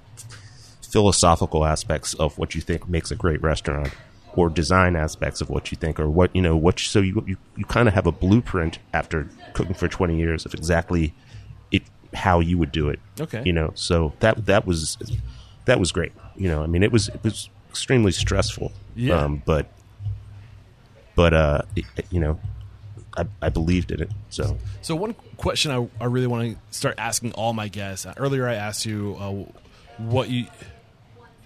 [0.82, 3.92] philosophical aspects of what you think makes a great restaurant
[4.36, 7.36] or design aspects of what you think or what you know what so you you,
[7.56, 11.14] you kind of have a blueprint after cooking for 20 years of exactly
[12.14, 13.42] how you would do it Okay.
[13.44, 14.96] you know so that that was
[15.66, 19.22] that was great you know i mean it was it was extremely stressful Yeah.
[19.24, 19.66] um, but
[21.16, 22.38] but uh it, you know
[23.16, 26.96] I, I believed in it so So one question I, I really want to start
[26.98, 28.06] asking all my guests.
[28.16, 30.46] Earlier, I asked you uh, what you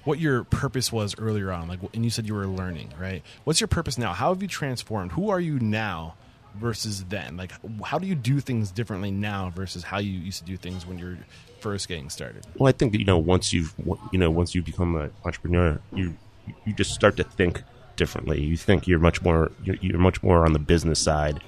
[0.05, 3.23] what your purpose was earlier on, like, and you said you were learning, right?
[3.45, 4.15] What's your purpose now?
[4.15, 5.13] How have you transformed?
[5.13, 6.15] Who are you now
[6.59, 7.37] versus then?
[7.37, 7.53] Like,
[7.85, 10.99] how do you do things differently now versus how you used to do things when
[10.99, 11.19] you're
[11.61, 12.47] first getting started?
[12.57, 13.75] Well, I think that, you know once you've
[14.13, 16.17] you know once you become an entrepreneur, you
[16.65, 17.63] you just start to think
[17.97, 18.43] differently.
[18.43, 21.41] You think you're much more you're, you're much more on the business side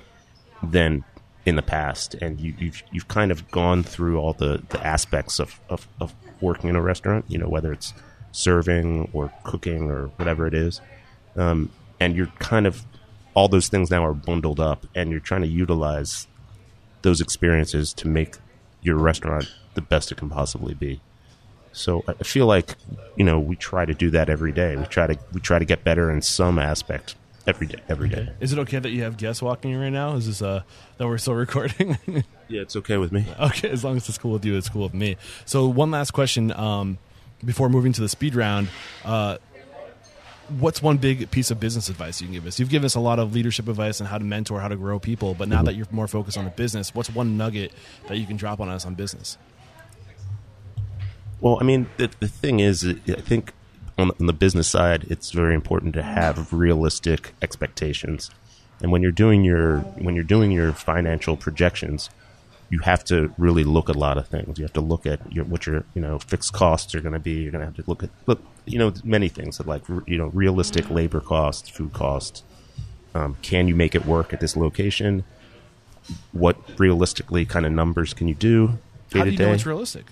[0.62, 1.04] than
[1.46, 5.38] in the past, and you, you've you've kind of gone through all the, the aspects
[5.38, 7.24] of, of, of working in a restaurant.
[7.28, 7.94] You know whether it's
[8.32, 10.80] serving or cooking or whatever it is,
[11.36, 12.84] um, and you're kind of
[13.40, 16.28] all those things now are bundled up, and you're trying to utilize
[17.00, 18.36] those experiences to make
[18.82, 21.00] your restaurant the best it can possibly be.
[21.72, 22.76] So I feel like
[23.16, 24.76] you know we try to do that every day.
[24.76, 27.14] We try to we try to get better in some aspect
[27.46, 27.78] every day.
[27.88, 28.28] Every day.
[28.40, 30.16] Is it okay that you have guests walking in right now?
[30.16, 30.62] Is this uh
[30.98, 31.96] that we're still recording?
[32.48, 33.24] Yeah, it's okay with me.
[33.40, 35.16] Okay, as long as it's cool with you, it's cool with me.
[35.46, 36.98] So, one last question um,
[37.42, 38.68] before moving to the speed round.
[39.02, 39.38] Uh,
[40.58, 42.58] what's one big piece of business advice you can give us?
[42.58, 44.98] You've given us a lot of leadership advice on how to mentor, how to grow
[44.98, 47.72] people, but now that you're more focused on the business, what's one nugget
[48.08, 49.38] that you can drop on us on business?
[51.40, 53.52] Well, I mean, the, the thing is, I think
[53.96, 58.30] on the, on the business side, it's very important to have realistic expectations.
[58.82, 62.08] And when you're doing your when you're doing your financial projections,
[62.70, 64.58] you have to really look at a lot of things.
[64.58, 67.18] You have to look at your, what your you know fixed costs are going to
[67.18, 67.32] be.
[67.32, 70.18] You're going to have to look at look you know many things that like you
[70.18, 72.42] know realistic labor costs, food costs.
[73.14, 75.24] Um, can you make it work at this location?
[76.32, 78.78] What realistically kind of numbers can you do
[79.10, 79.54] day How to do you know day?
[79.54, 80.06] it's realistic?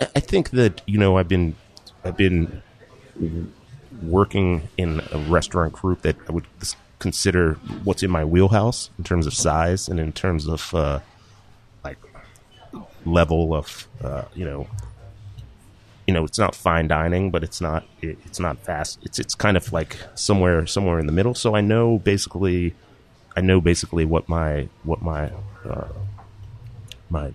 [0.00, 1.56] I I think that you know I've been
[2.04, 2.62] I've been
[4.02, 6.46] working in a restaurant group that I would
[6.98, 11.00] consider what's in my wheelhouse in terms of size and in terms of uh,
[11.84, 11.98] like
[13.04, 14.66] level of uh, you know
[16.06, 18.98] you know, it's not fine dining, but it's not it, it's not fast.
[19.02, 21.34] It's it's kind of like somewhere somewhere in the middle.
[21.34, 22.74] So I know basically,
[23.36, 25.30] I know basically what my what my
[25.68, 25.88] uh,
[27.08, 27.32] my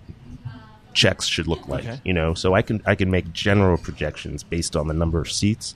[0.92, 1.84] checks should look like.
[1.84, 2.00] Okay.
[2.04, 5.30] You know, so I can I can make general projections based on the number of
[5.30, 5.74] seats,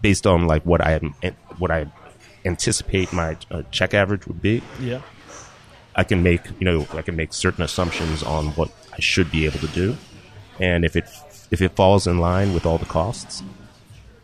[0.00, 0.98] based on like what I
[1.58, 1.86] what I
[2.44, 4.62] anticipate my uh, check average would be.
[4.80, 5.02] Yeah.
[5.94, 9.44] I can make you know I can make certain assumptions on what I should be
[9.44, 9.96] able to do,
[10.60, 11.08] and if it
[11.50, 13.42] if it falls in line with all the costs,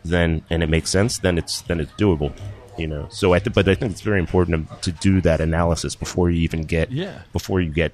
[0.03, 2.31] then and it makes sense, then it's then it's doable.
[2.77, 5.39] You know, so I th- but I think it's very important to, to do that
[5.39, 7.21] analysis before you even get Yeah.
[7.31, 7.93] before you get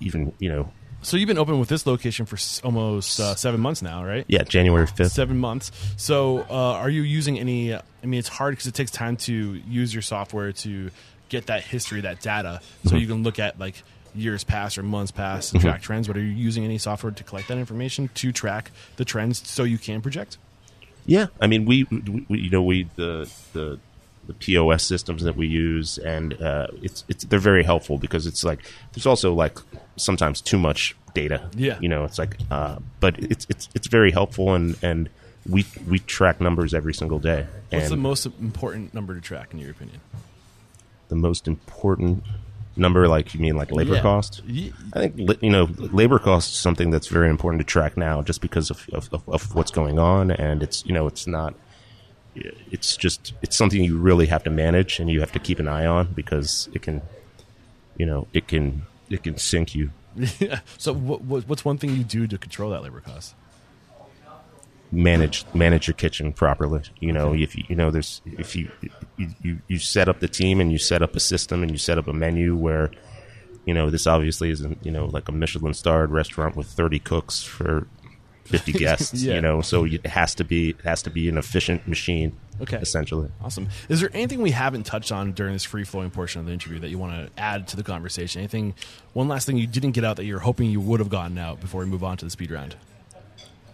[0.00, 0.70] even you know
[1.02, 4.24] So you've been open with this location for s- almost uh, seven months now, right?
[4.28, 5.12] yeah January fifth.
[5.12, 5.72] Seven months.
[5.96, 7.74] So, uh, are you using any?
[7.74, 9.34] I mean, it's hard because it takes time to
[9.68, 10.90] use your software to
[11.28, 13.82] get that history, that data, so you can look at like
[14.14, 16.06] years past or months past and track trends.
[16.06, 19.64] But are you using any software to collect that information to track the trends so
[19.64, 20.38] you can project?
[21.06, 23.78] Yeah, I mean, we, we, we you know we the the
[24.26, 28.44] the POS systems that we use, and uh, it's it's they're very helpful because it's
[28.44, 28.60] like
[28.92, 29.58] there's also like
[29.96, 31.48] sometimes too much data.
[31.56, 31.78] Yeah.
[31.80, 35.10] you know, it's like, uh, but it's it's it's very helpful, and and
[35.48, 37.46] we we track numbers every single day.
[37.68, 40.00] What's and the most important number to track in your opinion?
[41.08, 42.24] the most important
[42.76, 43.08] number?
[43.08, 44.02] Like you mean like labor Yeah.
[44.02, 44.42] cost?
[44.92, 48.40] I think you know labor cost is something that's very important to track now, just
[48.40, 51.54] because of, of, of, what's going on, and it's you know it's not.
[52.70, 55.68] It's just it's something you really have to manage, and you have to keep an
[55.68, 57.00] eye on because it can,
[57.96, 59.90] you know, it can it can sink you.
[60.38, 60.60] Yeah.
[60.78, 63.34] So, what, what's one thing you do to control that labor cost?
[64.94, 66.82] Manage manage your kitchen properly.
[67.00, 68.70] You know, if you you know there's if you,
[69.42, 71.98] you you set up the team and you set up a system and you set
[71.98, 72.90] up a menu where
[73.66, 77.42] you know this obviously isn't you know like a Michelin starred restaurant with 30 cooks
[77.42, 77.86] for
[78.44, 79.22] 50 guests.
[79.22, 79.34] Yeah.
[79.34, 82.36] You know, so it has to be it has to be an efficient machine.
[82.60, 82.76] Okay.
[82.76, 83.28] essentially.
[83.42, 83.68] Awesome.
[83.88, 86.78] Is there anything we haven't touched on during this free flowing portion of the interview
[86.78, 88.38] that you want to add to the conversation?
[88.38, 88.74] Anything,
[89.12, 91.60] one last thing you didn't get out that you're hoping you would have gotten out
[91.60, 92.76] before we move on to the speed round?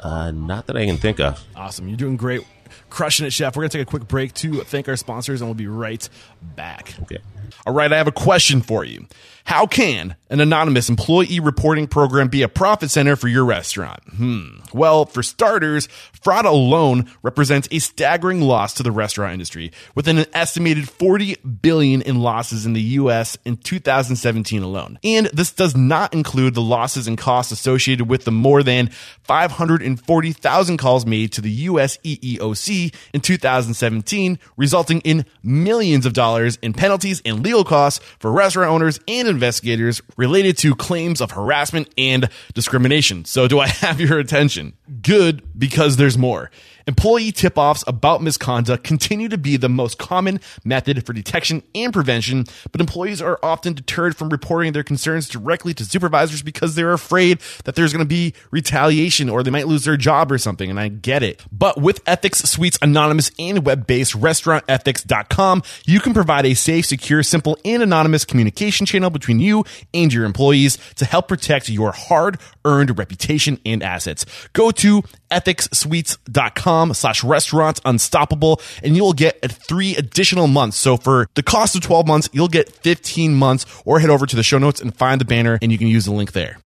[0.01, 1.43] Uh, not that I can think of.
[1.55, 1.87] Awesome.
[1.87, 2.43] You're doing great.
[2.89, 3.55] Crushing it, Chef.
[3.55, 6.09] We're going to take a quick break to thank our sponsors, and we'll be right
[6.41, 6.95] back.
[7.03, 7.19] Okay.
[7.67, 9.07] All right, I have a question for you.
[9.45, 14.01] How can an anonymous employee reporting program be a profit center for your restaurant?
[14.17, 14.61] Hmm.
[14.73, 15.89] Well, for starters,
[16.23, 22.03] fraud alone represents a staggering loss to the restaurant industry, with an estimated 40 billion
[22.03, 24.99] in losses in the US in 2017 alone.
[25.03, 28.91] And this does not include the losses and costs associated with the more than
[29.25, 36.73] 540,000 calls made to the US EEOC in 2017, resulting in millions of dollars in
[36.73, 42.29] penalties and legal costs for restaurant owners and investigators related to claims of harassment and
[42.53, 43.25] discrimination.
[43.25, 44.75] So do I have your attention?
[45.01, 46.51] Good, because there's more.
[46.87, 51.93] Employee tip offs about misconduct continue to be the most common method for detection and
[51.93, 56.93] prevention, but employees are often deterred from reporting their concerns directly to supervisors because they're
[56.93, 60.71] afraid that there's going to be retaliation or they might lose their job or something,
[60.71, 61.45] and I get it.
[61.53, 67.23] But with Ethics Suite's anonymous and web based restaurantethics.com, you can provide a safe, secure,
[67.23, 72.39] simple, and anonymous communication channel between you and your employees to help protect your hard
[72.65, 74.25] earned reputation and assets.
[74.53, 80.77] Go to ethicssuites.com slash restaurants unstoppable and you'll get three additional months.
[80.77, 84.37] So for the cost of 12 months, you'll get 15 months or head over to
[84.37, 86.59] the show notes and find the banner and you can use the link there.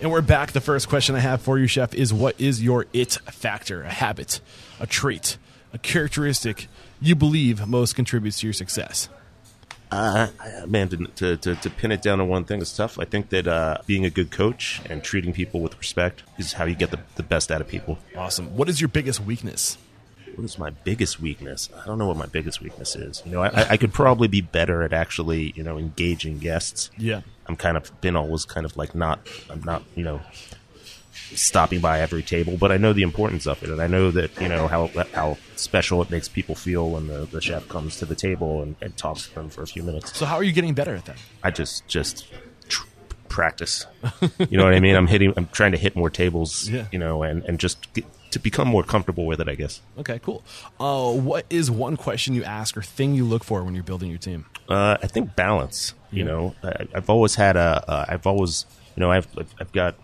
[0.00, 0.50] And we're back.
[0.50, 3.82] The first question I have for you, Chef, is what is your it factor?
[3.82, 4.40] A habit,
[4.80, 5.38] a trait,
[5.72, 6.66] a characteristic
[7.00, 9.08] you believe most contributes to your success?
[9.92, 10.28] Uh,
[10.66, 12.98] man, to, to, to, to pin it down to one thing is tough.
[12.98, 16.64] I think that uh, being a good coach and treating people with respect is how
[16.64, 17.98] you get the, the best out of people.
[18.16, 18.56] Awesome.
[18.56, 19.76] What is your biggest weakness?
[20.34, 21.68] What is my biggest weakness?
[21.76, 23.22] I don't know what my biggest weakness is.
[23.26, 26.90] You know, I, I could probably be better at actually, you know, engaging guests.
[26.96, 27.20] Yeah.
[27.46, 29.20] I'm kind of been always kind of like not,
[29.50, 30.22] I'm not, you know,
[31.34, 34.40] stopping by every table, but I know the importance of it, and I know that
[34.40, 38.06] you know how how special it makes people feel when the, the chef comes to
[38.06, 40.16] the table and, and talks to them for a few minutes.
[40.16, 41.16] So how are you getting better at that?
[41.42, 42.26] I just just
[42.68, 42.86] tr-
[43.28, 43.86] practice.
[44.50, 44.94] You know what I mean?
[44.96, 45.32] I'm hitting.
[45.36, 46.68] I'm trying to hit more tables.
[46.68, 46.86] Yeah.
[46.92, 49.48] You know, and and just get, to become more comfortable with it.
[49.48, 49.80] I guess.
[49.98, 50.42] Okay, cool.
[50.80, 54.08] Uh, what is one question you ask or thing you look for when you're building
[54.10, 54.46] your team?
[54.68, 55.94] Uh, I think balance.
[56.10, 56.30] You Yeah.
[56.30, 57.84] know, I, I've always had a.
[57.88, 58.66] Uh, I've always,
[58.96, 59.26] you know, I've
[59.60, 59.94] I've got.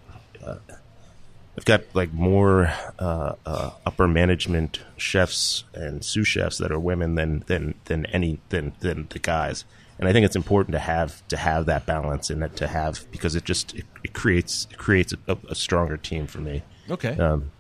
[1.59, 6.79] Uh, I've got like more uh, uh, upper management chefs and sous chefs that are
[6.79, 9.65] women than than than any than than the guys,
[9.99, 13.11] and I think it's important to have to have that balance and that to have
[13.11, 16.63] because it just it, it creates it creates a, a stronger team for me.
[16.91, 17.17] Okay.
[17.19, 17.51] Um,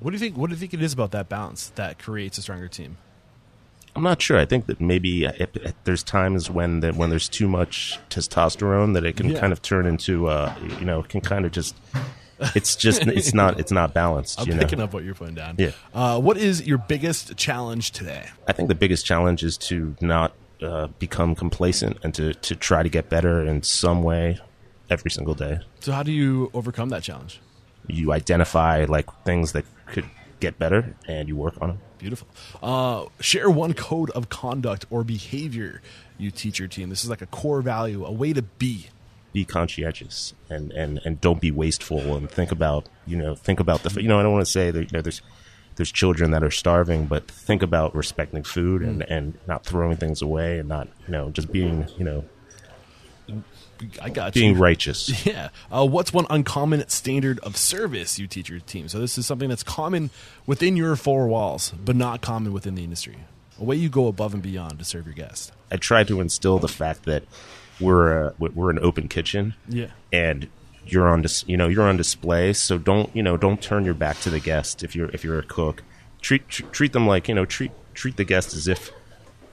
[0.00, 0.36] what do you think?
[0.36, 2.98] What do you think it is about that balance that creates a stronger team?
[3.96, 4.38] I'm not sure.
[4.38, 5.48] I think that maybe if
[5.82, 9.40] there's times when that when there's too much testosterone that it can Yeah.
[9.40, 11.74] kind of turn into uh, you know can kind of just
[12.54, 14.40] it's just it's not it's not balanced.
[14.40, 14.60] I'm you know?
[14.60, 15.56] picking up what you're putting down.
[15.58, 15.70] Yeah.
[15.92, 18.26] Uh, what is your biggest challenge today?
[18.46, 20.32] I think the biggest challenge is to not
[20.62, 24.38] uh, become complacent and to, to try to get better in some way
[24.90, 25.60] every single day.
[25.80, 27.40] So how do you overcome that challenge?
[27.86, 30.04] You identify like things that could
[30.40, 31.78] get better and you work on them.
[31.98, 32.28] Beautiful.
[32.62, 35.82] Uh, share one code of conduct or behavior
[36.16, 36.90] you teach your team.
[36.90, 38.88] This is like a core value, a way to be.
[39.32, 43.82] Be conscientious and, and, and don't be wasteful and think about you know think about
[43.82, 45.20] the you know I don't want to say that you know there's
[45.76, 50.22] there's children that are starving but think about respecting food and, and not throwing things
[50.22, 52.24] away and not you know just being you know
[54.02, 54.60] I got being you.
[54.60, 55.08] righteous.
[55.26, 55.50] Yeah.
[55.70, 58.88] Uh, what's one uncommon standard of service you teach your team?
[58.88, 60.10] So this is something that's common
[60.46, 63.18] within your four walls, but not common within the industry.
[63.60, 65.52] A way you go above and beyond to serve your guest.
[65.70, 67.24] I try to instill the fact that
[67.80, 69.54] we're a, we're an open kitchen.
[69.68, 69.88] Yeah.
[70.12, 70.48] and
[70.86, 73.92] you're on dis- you know you're on display so don't you know don't turn your
[73.92, 75.82] back to the guest if you're if you're a cook
[76.22, 78.90] treat tr- treat them like you know treat treat the guest as if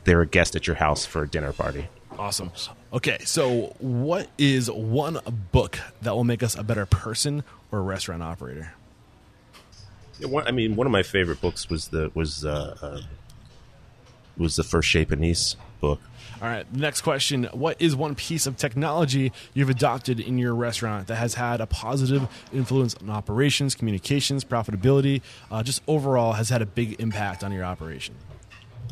[0.05, 2.49] they're a guest at your house for a dinner party Awesome.
[2.93, 5.19] Okay, so what is one
[5.51, 8.73] book that will make us a better person or a restaurant operator?
[10.19, 13.01] Yeah, one, I mean one of my favorite books was the was uh, uh,
[14.37, 15.99] was the first Chez Panisse book
[16.41, 17.45] All right, next question.
[17.53, 21.65] What is one piece of technology you've adopted in your restaurant that has had a
[21.65, 25.21] positive influence on operations, communications, profitability,
[25.51, 28.15] uh, just overall has had a big impact on your operation?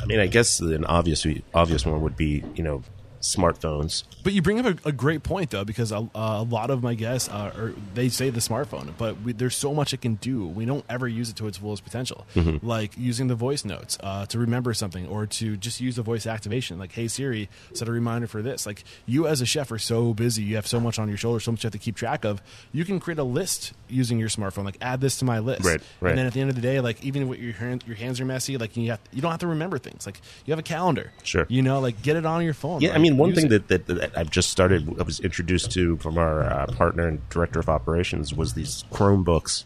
[0.02, 2.84] I mean I guess an obvious obvious one would be you know
[3.24, 6.84] smartphones But you bring up a, a great point, though, because a, a lot of
[6.84, 10.16] my guests, uh, are, they say the smartphone, but we, there's so much it can
[10.16, 10.46] do.
[10.48, 12.26] We don't ever use it to its fullest potential,
[12.62, 16.28] like using the voice notes uh, to remember something, or to just use the voice
[16.28, 19.80] activation, like "Hey Siri, set a reminder for this." Like you as a chef are
[19.80, 21.96] so busy, you have so much on your shoulders, so much you have to keep
[21.96, 22.42] track of.
[22.72, 25.82] You can create a list using your smartphone, like add this to my list, Right,
[26.02, 26.10] right.
[26.12, 28.20] And then at the end of the day, like even if your hand, your hands
[28.20, 30.06] are messy, like you have you don't have to remember things.
[30.06, 31.46] Like you have a calendar, Sure.
[31.50, 32.82] You know, like get it on your phone.
[32.82, 35.72] Yeah, I like, mean, one thing that, that, that I've just started, I was introduced
[35.72, 39.64] to from our uh, partner and director of operations was these Chromebooks,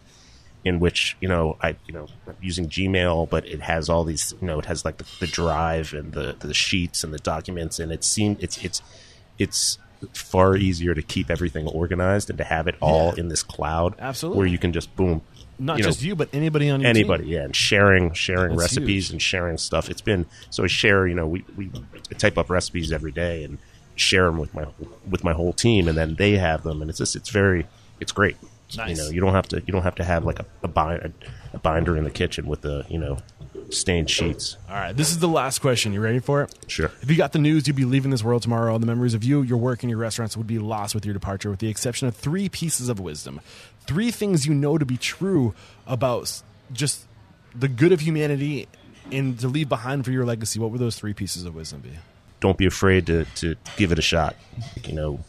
[0.66, 4.34] in which you know I you know I'm using Gmail, but it has all these
[4.42, 7.80] you know it has like the, the drive and the the sheets and the documents,
[7.80, 8.82] and it seemed it's it's
[9.40, 9.78] it's
[10.14, 13.22] far easier to keep everything organized and to have it all Yeah.
[13.22, 14.38] in this cloud, Absolutely.
[14.38, 15.22] where you can just boom,
[15.60, 17.34] not you know, just you, but anybody on your anybody team.
[17.34, 19.12] yeah and sharing sharing That's recipes huge.
[19.14, 21.72] and sharing stuff it's been so i share you know we, we
[22.18, 23.58] type up recipes every day and
[23.96, 24.66] share them with my
[25.10, 27.66] with my whole team and then they have them and it's just it's very
[28.00, 28.38] it's great
[28.78, 28.90] Nice.
[28.90, 31.14] you know you don't have to you don't have to have like a, a, bind,
[31.54, 33.18] a binder in the kitchen with the you know
[33.70, 35.92] stained sheets All right, this is the last question.
[35.92, 36.56] You ready for it?
[36.68, 36.92] Sure.
[37.02, 38.78] If you got the news, you'd be leaving this world tomorrow.
[38.78, 41.50] The memories of you, your work, and your restaurants would be lost with your departure,
[41.50, 43.42] with the exception of three pieces of wisdom.
[43.88, 45.54] Three things you know to be true
[45.88, 47.06] about just
[47.56, 48.68] the good of humanity
[49.12, 50.60] and to leave behind for your legacy.
[50.60, 51.92] What would those three pieces of wisdom be?
[52.40, 54.36] don't be afraid to, to give it a shot
[54.86, 55.20] you know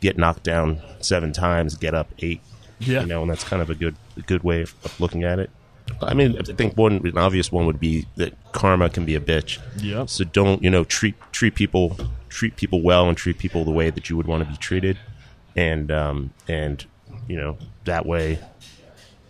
[0.00, 2.40] get knocked down seven times get up eight
[2.78, 3.02] Yeah.
[3.02, 5.38] you know and that's kind of a good a good way of, of looking at
[5.38, 5.50] it
[6.00, 9.20] I mean, I think one an obvious one would be that karma can be a
[9.20, 9.60] bitch.
[9.82, 10.08] Yep.
[10.08, 11.96] So don't you know treat treat people
[12.30, 14.98] treat people well and treat people the way that you would want to be treated,
[15.54, 16.84] and um, and
[17.28, 18.38] you know that way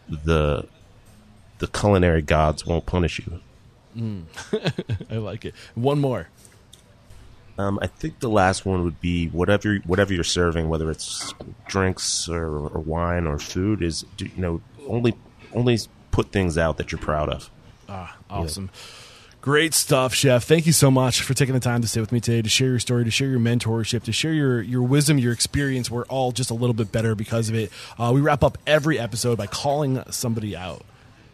[0.09, 0.66] the
[1.59, 3.40] the culinary gods won't punish you.
[5.11, 5.55] I like it.
[5.74, 6.28] One more.
[7.59, 11.32] Um, I think the last one would be whatever whatever you're serving, whether it's
[11.66, 15.14] drinks or, or wine or food, is you know only
[15.55, 15.78] only
[16.11, 17.51] put things out that you're proud of.
[17.88, 18.70] Ah, awesome.
[19.47, 20.42] Great stuff, Chef.
[20.42, 22.66] Thank you so much for taking the time to stay with me today, to share
[22.66, 25.88] your story, to share your mentorship, to share your, your wisdom, your experience.
[25.88, 27.70] We're all just a little bit better because of it.
[27.97, 30.84] Uh, we wrap up every episode by calling somebody out.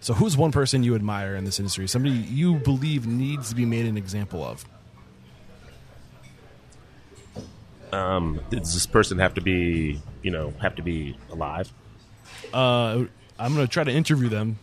[0.00, 1.88] So, who's one person you admire in this industry?
[1.88, 4.66] Somebody you believe needs to be made an example of?
[7.94, 11.72] Um, Does this person have to be you know have to be alive?
[12.52, 13.04] Uh,
[13.38, 14.58] I'm going to try to interview them.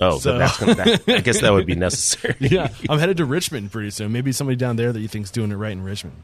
[0.00, 2.36] Oh, So- so that's gonna, that, I guess that would be necessary.
[2.40, 4.12] Yeah, I'm headed to Richmond pretty soon.
[4.12, 6.16] Maybe somebody down there that you think's doing it right in Richmond.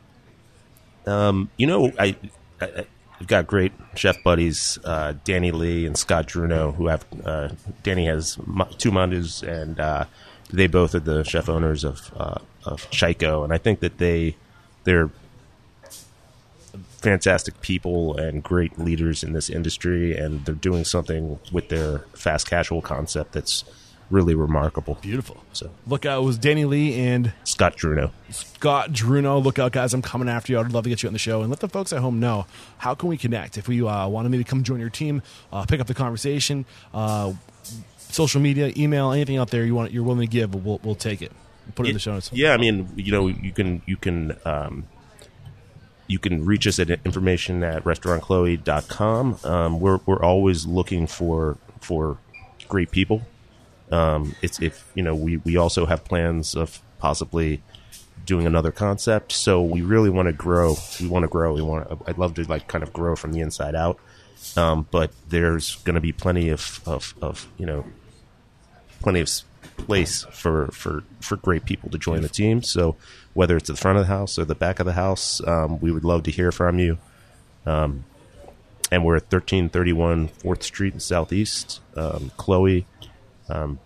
[1.07, 2.17] You know, I,
[2.61, 2.85] I
[3.21, 7.51] I've got great chef buddies, uh, Danny Lee and Scott Drewno, who have uh,
[7.83, 8.35] Danny has
[8.79, 10.05] two Mandus, and uh,
[10.53, 14.37] they both are the chef owners of uh, of Chiko, and I think that they
[14.85, 15.11] they're
[17.03, 22.49] fantastic people and great leaders in this industry, and they're doing something with their fast
[22.49, 23.65] casual concept that's
[24.11, 24.99] really remarkable.
[25.01, 25.43] Beautiful.
[25.53, 28.11] So Look out, it was Danny Lee and Scott Drewno.
[28.31, 29.43] Scott Drewno.
[29.43, 29.95] Look out, guys.
[29.95, 30.61] I'm coming after you.
[30.61, 31.41] I'd love to get you on the show.
[31.41, 32.47] And let the folks at home know
[32.79, 33.57] how can we connect.
[33.57, 35.23] If we uh, want to maybe come join your team,
[35.53, 37.33] uh, pick up the conversation, uh,
[37.97, 41.23] social media, email, anything out there you want, you're willing to give, we'll, we'll take
[41.23, 41.33] it.
[41.75, 42.31] Put it in the show notes.
[42.33, 44.85] Yeah, I mean, you know, you can you can um,
[46.13, 49.39] you can reach us at information at restaurantchloe.com.
[49.45, 52.19] Um, we're we're always looking for for
[52.69, 53.23] great people.
[53.91, 57.63] Um, it's if you know we we also have plans of possibly
[58.27, 59.33] doing another concept.
[59.33, 60.77] So we really want to grow.
[61.01, 61.55] We want to grow.
[61.55, 61.89] We want.
[62.07, 63.99] I'd love to like kind of grow from the inside out.
[64.57, 67.85] Um, but there's going to be plenty of, of, of you know
[69.01, 69.29] plenty of
[69.77, 72.63] place for, for, for great people to join the team.
[72.63, 72.97] So
[73.35, 75.91] whether it's the front of the house or the back of the house, um, we
[75.91, 76.99] would love to hear from you.
[77.67, 78.05] Um,
[78.91, 81.81] and we're at 1331 4th Street in Southeast.
[81.97, 82.85] Um, Chloe,
[83.49, 83.79] um,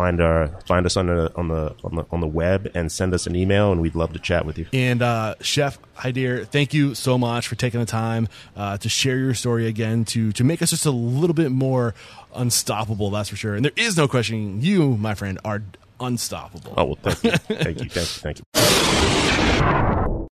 [0.00, 3.12] find our find us on the on the on the on the web and send
[3.12, 4.66] us an email, and we'd love to chat with you.
[4.72, 9.18] And uh, Chef Haidar, thank you so much for taking the time uh, to share
[9.18, 11.94] your story again, to to make us just a little bit more
[12.34, 13.10] unstoppable.
[13.10, 13.54] That's for sure.
[13.54, 15.62] And there is no questioning you, my friend, are
[16.00, 16.74] unstoppable.
[16.76, 18.44] Oh well, thank you, thank you, thank you, thank you.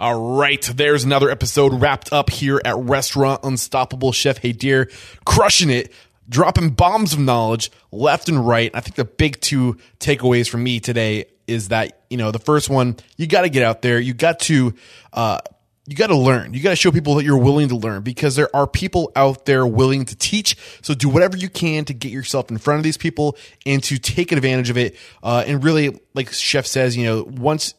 [0.00, 4.12] All right, there's another episode wrapped up here at Restaurant Unstoppable.
[4.12, 4.90] Chef Haidar
[5.26, 5.92] crushing it,
[6.26, 8.70] dropping bombs of knowledge left and right.
[8.72, 12.70] I think the big two takeaways from me today is that you know the first
[12.70, 14.74] one, you got to get out there, you got to.
[15.12, 15.38] Uh,
[15.90, 16.54] you got to learn.
[16.54, 19.44] You got to show people that you're willing to learn because there are people out
[19.44, 20.56] there willing to teach.
[20.82, 23.36] So do whatever you can to get yourself in front of these people
[23.66, 24.96] and to take advantage of it.
[25.20, 27.74] Uh, and really, like Chef says, you know, once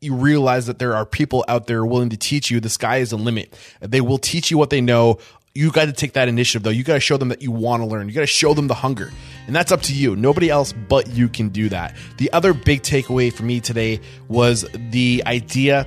[0.00, 3.10] you realize that there are people out there willing to teach you, the sky is
[3.10, 3.56] the limit.
[3.80, 5.20] They will teach you what they know.
[5.54, 6.70] You got to take that initiative though.
[6.70, 8.08] You got to show them that you want to learn.
[8.08, 9.12] You got to show them the hunger.
[9.46, 10.16] And that's up to you.
[10.16, 11.94] Nobody else but you can do that.
[12.16, 15.86] The other big takeaway for me today was the idea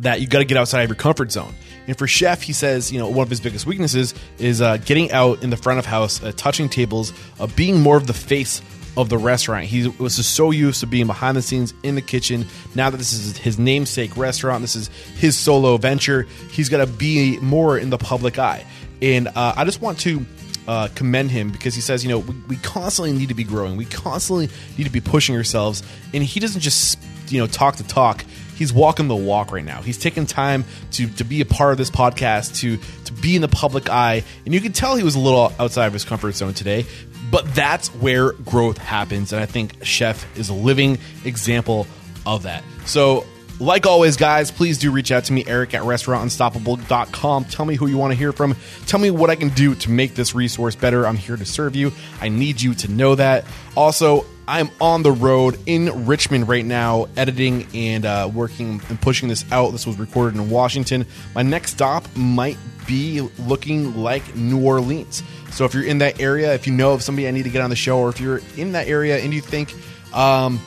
[0.00, 1.54] that you got to get outside of your comfort zone.
[1.86, 5.12] And for Chef, he says, you know, one of his biggest weaknesses is uh, getting
[5.12, 8.60] out in the front of house, uh, touching tables, uh, being more of the face
[8.96, 9.66] of the restaurant.
[9.66, 12.46] He was just so used to being behind the scenes in the kitchen.
[12.74, 16.86] Now that this is his namesake restaurant, this is his solo venture, he's got to
[16.86, 18.64] be more in the public eye.
[19.02, 20.24] And uh, I just want to
[20.66, 23.76] uh, commend him because he says, you know, we, we constantly need to be growing.
[23.76, 24.48] We constantly
[24.78, 25.82] need to be pushing ourselves.
[26.14, 26.98] And he doesn't just,
[27.28, 28.24] you know, talk to talk.
[28.56, 29.82] He's walking the walk right now.
[29.82, 33.42] He's taking time to to be a part of this podcast, to to be in
[33.42, 34.24] the public eye.
[34.44, 36.86] And you can tell he was a little outside of his comfort zone today.
[37.30, 39.32] But that's where growth happens.
[39.32, 41.86] And I think Chef is a living example
[42.24, 42.64] of that.
[42.86, 43.26] So
[43.58, 47.44] like always, guys, please do reach out to me, Eric at restaurantunstoppable.com.
[47.46, 48.54] Tell me who you want to hear from.
[48.86, 51.06] Tell me what I can do to make this resource better.
[51.06, 51.92] I'm here to serve you.
[52.20, 53.44] I need you to know that.
[53.74, 59.28] Also, I'm on the road in Richmond right now, editing and uh, working and pushing
[59.28, 59.72] this out.
[59.72, 61.04] This was recorded in Washington.
[61.34, 65.24] My next stop might be looking like New Orleans.
[65.50, 67.60] So if you're in that area, if you know of somebody I need to get
[67.60, 69.74] on the show, or if you're in that area and you think,
[70.14, 70.60] um,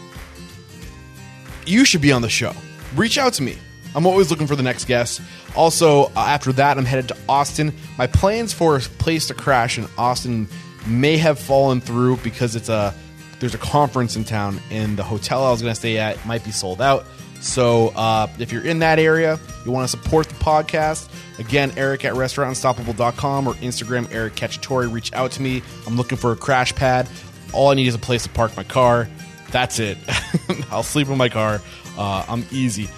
[1.66, 2.54] you should be on the show.
[2.96, 3.58] Reach out to me.
[3.96, 5.22] I'm always looking for the next guest.
[5.56, 7.74] Also, uh, after that, I'm headed to Austin.
[7.98, 10.48] My plans for a place to crash in Austin
[10.86, 12.94] may have fallen through because it's a
[13.40, 16.44] there's a conference in town, and the hotel I was going to stay at might
[16.44, 17.06] be sold out.
[17.42, 21.08] So, uh, if you're in that area, you want to support the podcast,
[21.40, 24.92] again, Eric at restaurantunstoppable.com or Instagram, Eric Cacciatore.
[24.92, 25.64] Reach out to me.
[25.88, 27.08] I'm looking for a crash pad.
[27.54, 29.08] All I need is a place to park my car.
[29.52, 29.98] That's it.
[30.72, 31.62] I'll sleep in my car.
[31.98, 32.90] Uh, I'm easy.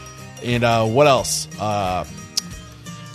[0.44, 1.48] And uh, what else?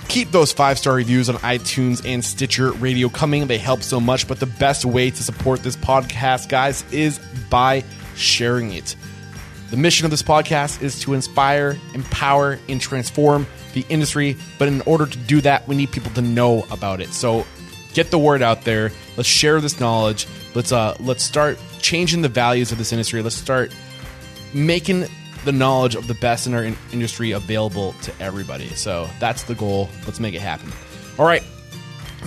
[0.09, 3.47] Keep those five star reviews on iTunes and Stitcher Radio coming.
[3.47, 4.27] They help so much.
[4.27, 7.19] But the best way to support this podcast, guys, is
[7.51, 7.85] by
[8.15, 8.97] sharing it.
[9.71, 14.37] The mission of this podcast is to inspire, empower, and transform the industry.
[14.59, 17.09] But in order to do that, we need people to know about it.
[17.09, 17.45] So
[17.93, 18.93] get the word out there.
[19.17, 20.29] Let's share this knowledge.
[20.55, 23.23] Let's uh, let's start changing the values of this industry.
[23.23, 23.75] Let's start
[24.55, 25.07] making
[25.47, 28.69] the knowledge of the best in our in- industry available to everybody.
[28.69, 29.89] So that's the goal.
[30.05, 30.71] Let's make it happen.
[31.19, 31.43] All right.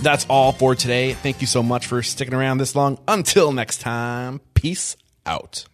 [0.00, 1.12] That's all for today.
[1.12, 2.98] Thank you so much for sticking around this long.
[3.06, 4.96] Until next time, peace
[5.26, 5.66] out.